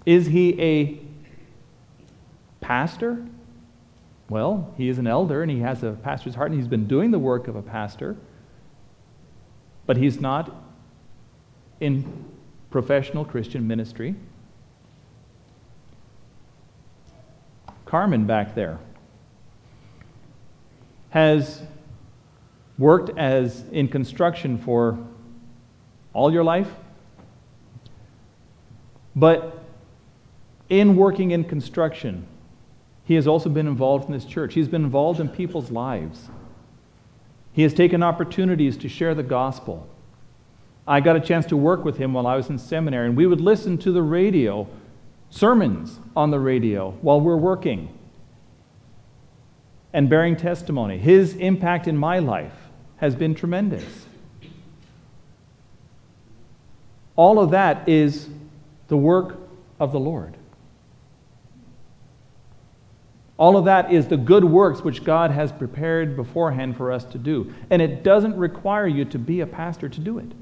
Is 0.06 0.26
he 0.26 0.60
a 0.60 1.00
pastor? 2.60 3.26
Well, 4.28 4.72
he 4.76 4.88
is 4.88 4.98
an 4.98 5.06
elder 5.06 5.42
and 5.42 5.50
he 5.50 5.60
has 5.60 5.82
a 5.82 5.92
pastor's 5.92 6.34
heart 6.34 6.50
and 6.50 6.60
he's 6.60 6.68
been 6.68 6.86
doing 6.86 7.10
the 7.10 7.18
work 7.18 7.48
of 7.48 7.56
a 7.56 7.62
pastor, 7.62 8.16
but 9.86 9.96
he's 9.96 10.20
not 10.20 10.54
in 11.80 12.24
professional 12.70 13.24
Christian 13.24 13.66
ministry. 13.66 14.14
Carmen 17.86 18.26
back 18.26 18.54
there 18.54 18.78
has 21.10 21.62
worked 22.76 23.16
as 23.18 23.64
in 23.72 23.88
construction 23.88 24.58
for 24.58 24.98
all 26.12 26.32
your 26.32 26.44
life, 26.44 26.68
but 29.16 29.64
in 30.68 30.96
working 30.96 31.30
in 31.30 31.44
construction, 31.44 32.26
he 33.04 33.14
has 33.14 33.26
also 33.26 33.48
been 33.48 33.66
involved 33.66 34.06
in 34.06 34.12
this 34.12 34.26
church. 34.26 34.52
He's 34.52 34.68
been 34.68 34.84
involved 34.84 35.18
in 35.18 35.28
people's 35.28 35.70
lives. 35.70 36.28
He 37.52 37.62
has 37.62 37.72
taken 37.72 38.02
opportunities 38.02 38.76
to 38.76 38.88
share 38.88 39.14
the 39.14 39.22
gospel. 39.22 39.88
I 40.88 41.00
got 41.00 41.16
a 41.16 41.20
chance 41.20 41.44
to 41.46 41.56
work 41.56 41.84
with 41.84 41.98
him 41.98 42.14
while 42.14 42.26
I 42.26 42.34
was 42.34 42.48
in 42.48 42.58
seminary, 42.58 43.06
and 43.06 43.16
we 43.16 43.26
would 43.26 43.42
listen 43.42 43.76
to 43.78 43.92
the 43.92 44.02
radio, 44.02 44.66
sermons 45.28 46.00
on 46.16 46.30
the 46.30 46.40
radio 46.40 46.92
while 47.02 47.20
we're 47.20 47.36
working 47.36 47.96
and 49.92 50.08
bearing 50.08 50.34
testimony. 50.34 50.96
His 50.96 51.34
impact 51.34 51.86
in 51.88 51.96
my 51.96 52.20
life 52.20 52.54
has 52.96 53.14
been 53.14 53.34
tremendous. 53.34 54.06
All 57.16 57.38
of 57.38 57.50
that 57.50 57.86
is 57.86 58.30
the 58.88 58.96
work 58.96 59.38
of 59.78 59.92
the 59.92 60.00
Lord. 60.00 60.38
All 63.36 63.58
of 63.58 63.66
that 63.66 63.92
is 63.92 64.08
the 64.08 64.16
good 64.16 64.44
works 64.44 64.80
which 64.80 65.04
God 65.04 65.32
has 65.32 65.52
prepared 65.52 66.16
beforehand 66.16 66.76
for 66.78 66.90
us 66.90 67.04
to 67.04 67.18
do. 67.18 67.52
And 67.68 67.82
it 67.82 68.02
doesn't 68.02 68.36
require 68.36 68.86
you 68.86 69.04
to 69.04 69.18
be 69.18 69.40
a 69.40 69.46
pastor 69.46 69.90
to 69.90 70.00
do 70.00 70.18
it. 70.18 70.32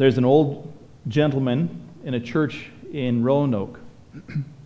There's 0.00 0.16
an 0.16 0.24
old 0.24 0.72
gentleman 1.08 1.78
in 2.04 2.14
a 2.14 2.20
church 2.20 2.70
in 2.90 3.22
Roanoke 3.22 3.78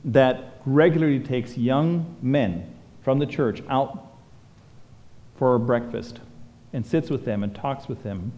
that 0.04 0.60
regularly 0.64 1.18
takes 1.18 1.58
young 1.58 2.14
men 2.22 2.72
from 3.02 3.18
the 3.18 3.26
church 3.26 3.60
out 3.68 4.12
for 5.34 5.56
a 5.56 5.58
breakfast 5.58 6.20
and 6.72 6.86
sits 6.86 7.10
with 7.10 7.24
them 7.24 7.42
and 7.42 7.52
talks 7.52 7.88
with 7.88 8.04
them, 8.04 8.30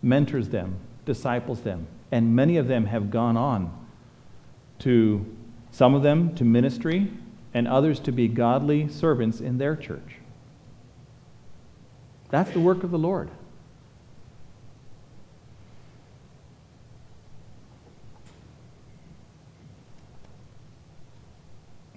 mentors 0.00 0.50
them, 0.50 0.76
disciples 1.04 1.62
them. 1.62 1.88
And 2.12 2.36
many 2.36 2.56
of 2.56 2.68
them 2.68 2.86
have 2.86 3.10
gone 3.10 3.36
on 3.36 3.76
to, 4.78 5.26
some 5.72 5.92
of 5.92 6.04
them 6.04 6.36
to 6.36 6.44
ministry, 6.44 7.10
and 7.52 7.66
others 7.66 7.98
to 7.98 8.12
be 8.12 8.28
godly 8.28 8.86
servants 8.86 9.40
in 9.40 9.58
their 9.58 9.74
church. 9.74 10.18
That's 12.30 12.52
the 12.52 12.60
work 12.60 12.84
of 12.84 12.92
the 12.92 12.98
Lord. 12.98 13.28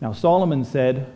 Now, 0.08 0.14
Solomon 0.14 0.64
said, 0.64 1.14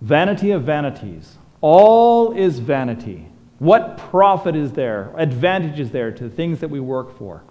Vanity 0.00 0.52
of 0.52 0.62
vanities, 0.62 1.36
all 1.60 2.30
is 2.30 2.60
vanity. 2.60 3.26
What 3.58 3.98
profit 3.98 4.54
is 4.54 4.70
there, 4.74 5.12
advantage 5.16 5.80
is 5.80 5.90
there 5.90 6.12
to 6.12 6.22
the 6.22 6.30
things 6.30 6.60
that 6.60 6.68
we 6.68 6.78
work 6.78 7.18
for? 7.18 7.42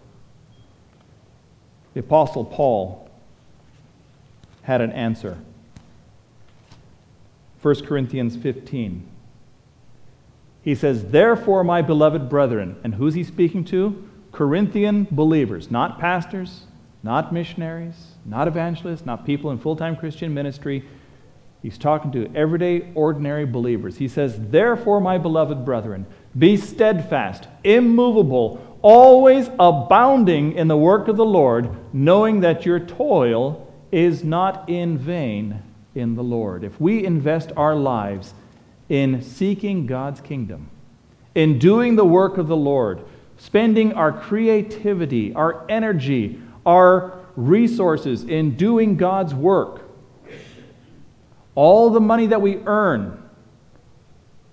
The 1.94 2.00
Apostle 2.00 2.46
Paul 2.46 3.10
had 4.62 4.80
an 4.80 4.94
answer. 4.94 5.38
1 7.62 7.86
Corinthians 7.86 8.38
15. 8.38 9.06
He 10.64 10.76
says, 10.76 11.12
Therefore, 11.12 11.66
my 11.66 11.82
beloved 11.82 12.30
brethren, 12.30 12.80
and 12.86 12.96
who's 12.96 13.16
he 13.16 13.26
speaking 13.26 13.66
to? 13.66 14.10
Corinthian 14.32 15.10
believers, 15.12 15.70
not 15.70 16.00
pastors, 16.00 16.68
not 17.04 17.34
missionaries, 17.34 17.96
not 18.26 18.48
evangelists, 18.48 19.06
not 19.06 19.26
people 19.26 19.52
in 19.52 19.58
full 19.58 19.76
time 19.76 19.96
Christian 19.96 20.34
ministry. 20.34 20.84
He's 21.62 21.78
talking 21.78 22.12
to 22.14 22.32
everyday, 22.36 22.92
ordinary 22.96 23.46
believers. 23.46 23.98
He 23.98 24.08
says, 24.08 24.36
Therefore, 24.38 25.00
my 25.00 25.18
beloved 25.18 25.64
brethren, 25.64 26.08
be 26.38 26.58
steadfast, 26.58 27.48
immovable, 27.64 28.80
always 28.82 29.48
abounding 29.60 30.54
in 30.54 30.68
the 30.68 30.78
work 30.78 31.08
of 31.08 31.18
the 31.18 31.26
Lord, 31.26 31.70
knowing 31.94 32.40
that 32.40 32.66
your 32.66 32.80
toil 32.80 33.72
is 33.92 34.24
not 34.24 34.68
in 34.70 34.98
vain 34.98 35.62
in 35.94 36.16
the 36.16 36.24
Lord. 36.24 36.64
If 36.64 36.80
we 36.80 37.06
invest 37.06 37.52
our 37.56 37.76
lives 37.76 38.34
in 38.90 39.22
seeking 39.22 39.86
God's 39.86 40.22
kingdom, 40.22 40.70
in 41.36 41.60
doing 41.60 41.96
the 41.96 42.06
work 42.06 42.38
of 42.38 42.48
the 42.48 42.58
Lord, 42.58 43.04
spending 43.38 43.94
our 43.94 44.12
creativity, 44.12 45.34
our 45.34 45.66
energy, 45.70 46.41
our 46.66 47.20
resources 47.36 48.24
in 48.24 48.56
doing 48.56 48.98
God's 48.98 49.34
work, 49.34 49.82
all 51.56 51.90
the 51.90 52.00
money 52.00 52.28
that 52.28 52.42
we 52.42 52.58
earn 52.66 53.18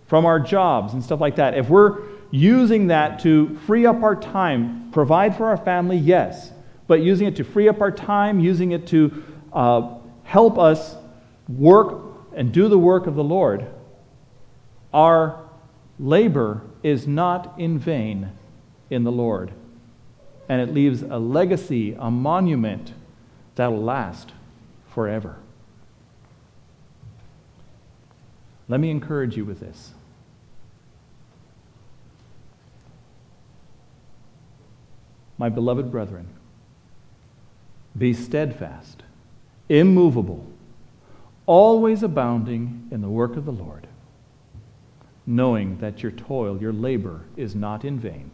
from 0.06 0.24
our 0.24 0.40
jobs 0.40 0.94
and 0.94 1.04
stuff 1.04 1.20
like 1.20 1.36
that, 1.36 1.56
if 1.56 1.68
we're 1.68 2.02
using 2.30 2.88
that 2.88 3.20
to 3.20 3.56
free 3.66 3.86
up 3.86 4.02
our 4.02 4.16
time, 4.16 4.90
provide 4.90 5.36
for 5.36 5.46
our 5.46 5.56
family, 5.56 5.96
yes, 5.96 6.52
but 6.86 7.00
using 7.00 7.26
it 7.26 7.36
to 7.36 7.44
free 7.44 7.68
up 7.68 7.80
our 7.80 7.90
time, 7.90 8.40
using 8.40 8.72
it 8.72 8.86
to 8.86 9.22
uh, 9.52 9.94
help 10.24 10.58
us 10.58 10.96
work 11.48 12.02
and 12.34 12.52
do 12.52 12.68
the 12.68 12.78
work 12.78 13.06
of 13.06 13.14
the 13.14 13.24
Lord, 13.24 13.66
our 14.92 15.44
labor 15.98 16.62
is 16.82 17.06
not 17.06 17.58
in 17.58 17.78
vain 17.78 18.30
in 18.90 19.04
the 19.04 19.12
Lord. 19.12 19.52
And 20.48 20.60
it 20.60 20.72
leaves 20.72 21.02
a 21.02 21.18
legacy, 21.18 21.94
a 21.98 22.10
monument 22.10 22.92
that'll 23.54 23.82
last 23.82 24.32
forever. 24.88 25.36
Let 28.68 28.80
me 28.80 28.90
encourage 28.90 29.36
you 29.36 29.44
with 29.44 29.60
this. 29.60 29.92
My 35.38 35.48
beloved 35.48 35.90
brethren, 35.90 36.28
be 37.96 38.12
steadfast, 38.12 39.02
immovable, 39.68 40.44
always 41.46 42.02
abounding 42.02 42.88
in 42.90 43.00
the 43.00 43.08
work 43.08 43.36
of 43.36 43.44
the 43.44 43.52
Lord, 43.52 43.86
knowing 45.26 45.78
that 45.78 46.02
your 46.02 46.12
toil, 46.12 46.60
your 46.60 46.72
labor, 46.72 47.22
is 47.36 47.54
not 47.54 47.84
in 47.84 47.98
vain 47.98 48.30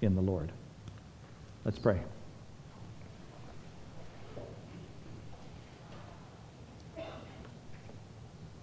in 0.00 0.16
the 0.16 0.22
Lord. 0.22 0.52
Let's 1.64 1.78
pray. 1.78 2.00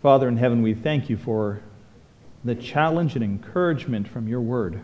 Father 0.02 0.28
in 0.28 0.38
heaven, 0.38 0.62
we 0.62 0.74
thank 0.74 1.10
you 1.10 1.18
for 1.18 1.62
the 2.44 2.56
challenge 2.56 3.16
and 3.16 3.24
encouragement 3.24 4.08
from 4.08 4.28
your 4.28 4.42
word. 4.42 4.82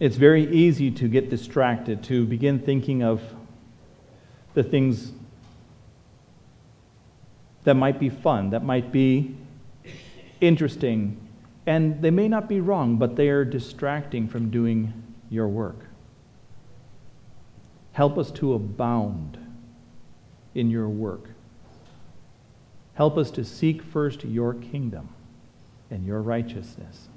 It's 0.00 0.16
very 0.16 0.52
easy 0.52 0.90
to 0.90 1.06
get 1.06 1.30
distracted, 1.30 2.02
to 2.04 2.26
begin 2.26 2.58
thinking 2.58 3.04
of 3.04 3.22
the 4.54 4.64
things 4.64 5.12
that 7.62 7.74
might 7.74 8.00
be 8.00 8.08
fun, 8.08 8.50
that 8.50 8.64
might 8.64 8.90
be 8.90 9.36
interesting, 10.40 11.21
and 11.66 12.02
they 12.02 12.10
may 12.10 12.28
not 12.28 12.48
be 12.48 12.60
wrong, 12.60 12.96
but 12.96 13.16
they 13.16 13.28
are 13.28 13.44
distracting 13.44 14.28
from 14.28 14.50
doing 14.50 14.92
your 15.30 15.48
work. 15.48 15.86
Help 17.92 18.18
us 18.18 18.30
to 18.32 18.54
abound 18.54 19.38
in 20.54 20.70
your 20.70 20.88
work. 20.88 21.30
Help 22.94 23.16
us 23.16 23.30
to 23.30 23.44
seek 23.44 23.82
first 23.82 24.24
your 24.24 24.54
kingdom 24.54 25.08
and 25.90 26.04
your 26.04 26.20
righteousness, 26.20 27.08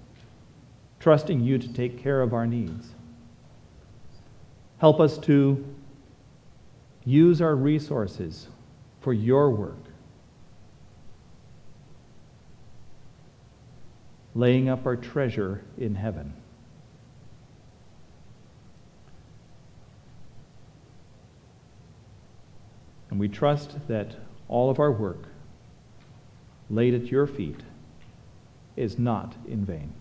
trusting 1.00 1.42
you 1.42 1.58
to 1.58 1.72
take 1.74 2.02
care 2.02 2.22
of 2.22 2.34
our 2.34 2.46
needs. 2.46 2.90
Help 4.78 5.00
us 5.00 5.18
to 5.18 5.66
use 7.06 7.42
our 7.42 7.56
resources 7.56 8.48
for 9.02 9.14
your 9.14 9.50
work, 9.50 9.85
laying 14.36 14.68
up 14.68 14.86
our 14.86 14.98
treasure 14.98 15.64
in 15.78 15.96
heaven. 15.96 16.34
And 23.10 23.20
we 23.20 23.30
trust 23.30 23.88
that 23.88 24.18
all 24.50 24.70
of 24.70 24.78
our 24.78 24.92
work 24.92 25.24
laid 26.70 26.94
at 26.94 27.06
your 27.06 27.26
feet 27.26 27.62
is 28.76 29.00
not 29.00 29.36
in 29.48 29.64
vain. 29.64 29.94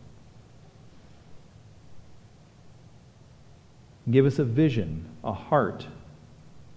Give 4.11 4.27
us 4.27 4.39
a 4.39 4.45
vision, 4.45 5.09
a 5.23 5.33
heart, 5.33 5.87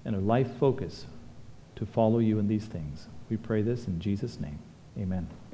and 0.05 0.15
a 0.15 0.19
life 0.19 0.51
focus 0.59 1.07
to 1.75 1.85
follow 1.85 2.19
you 2.19 2.39
in 2.39 2.47
these 2.47 2.65
things. 2.65 3.07
We 3.29 3.37
pray 3.37 3.63
this 3.63 3.87
in 3.87 3.99
Jesus' 3.99 4.39
name. 4.39 4.59
Amen. 4.97 5.27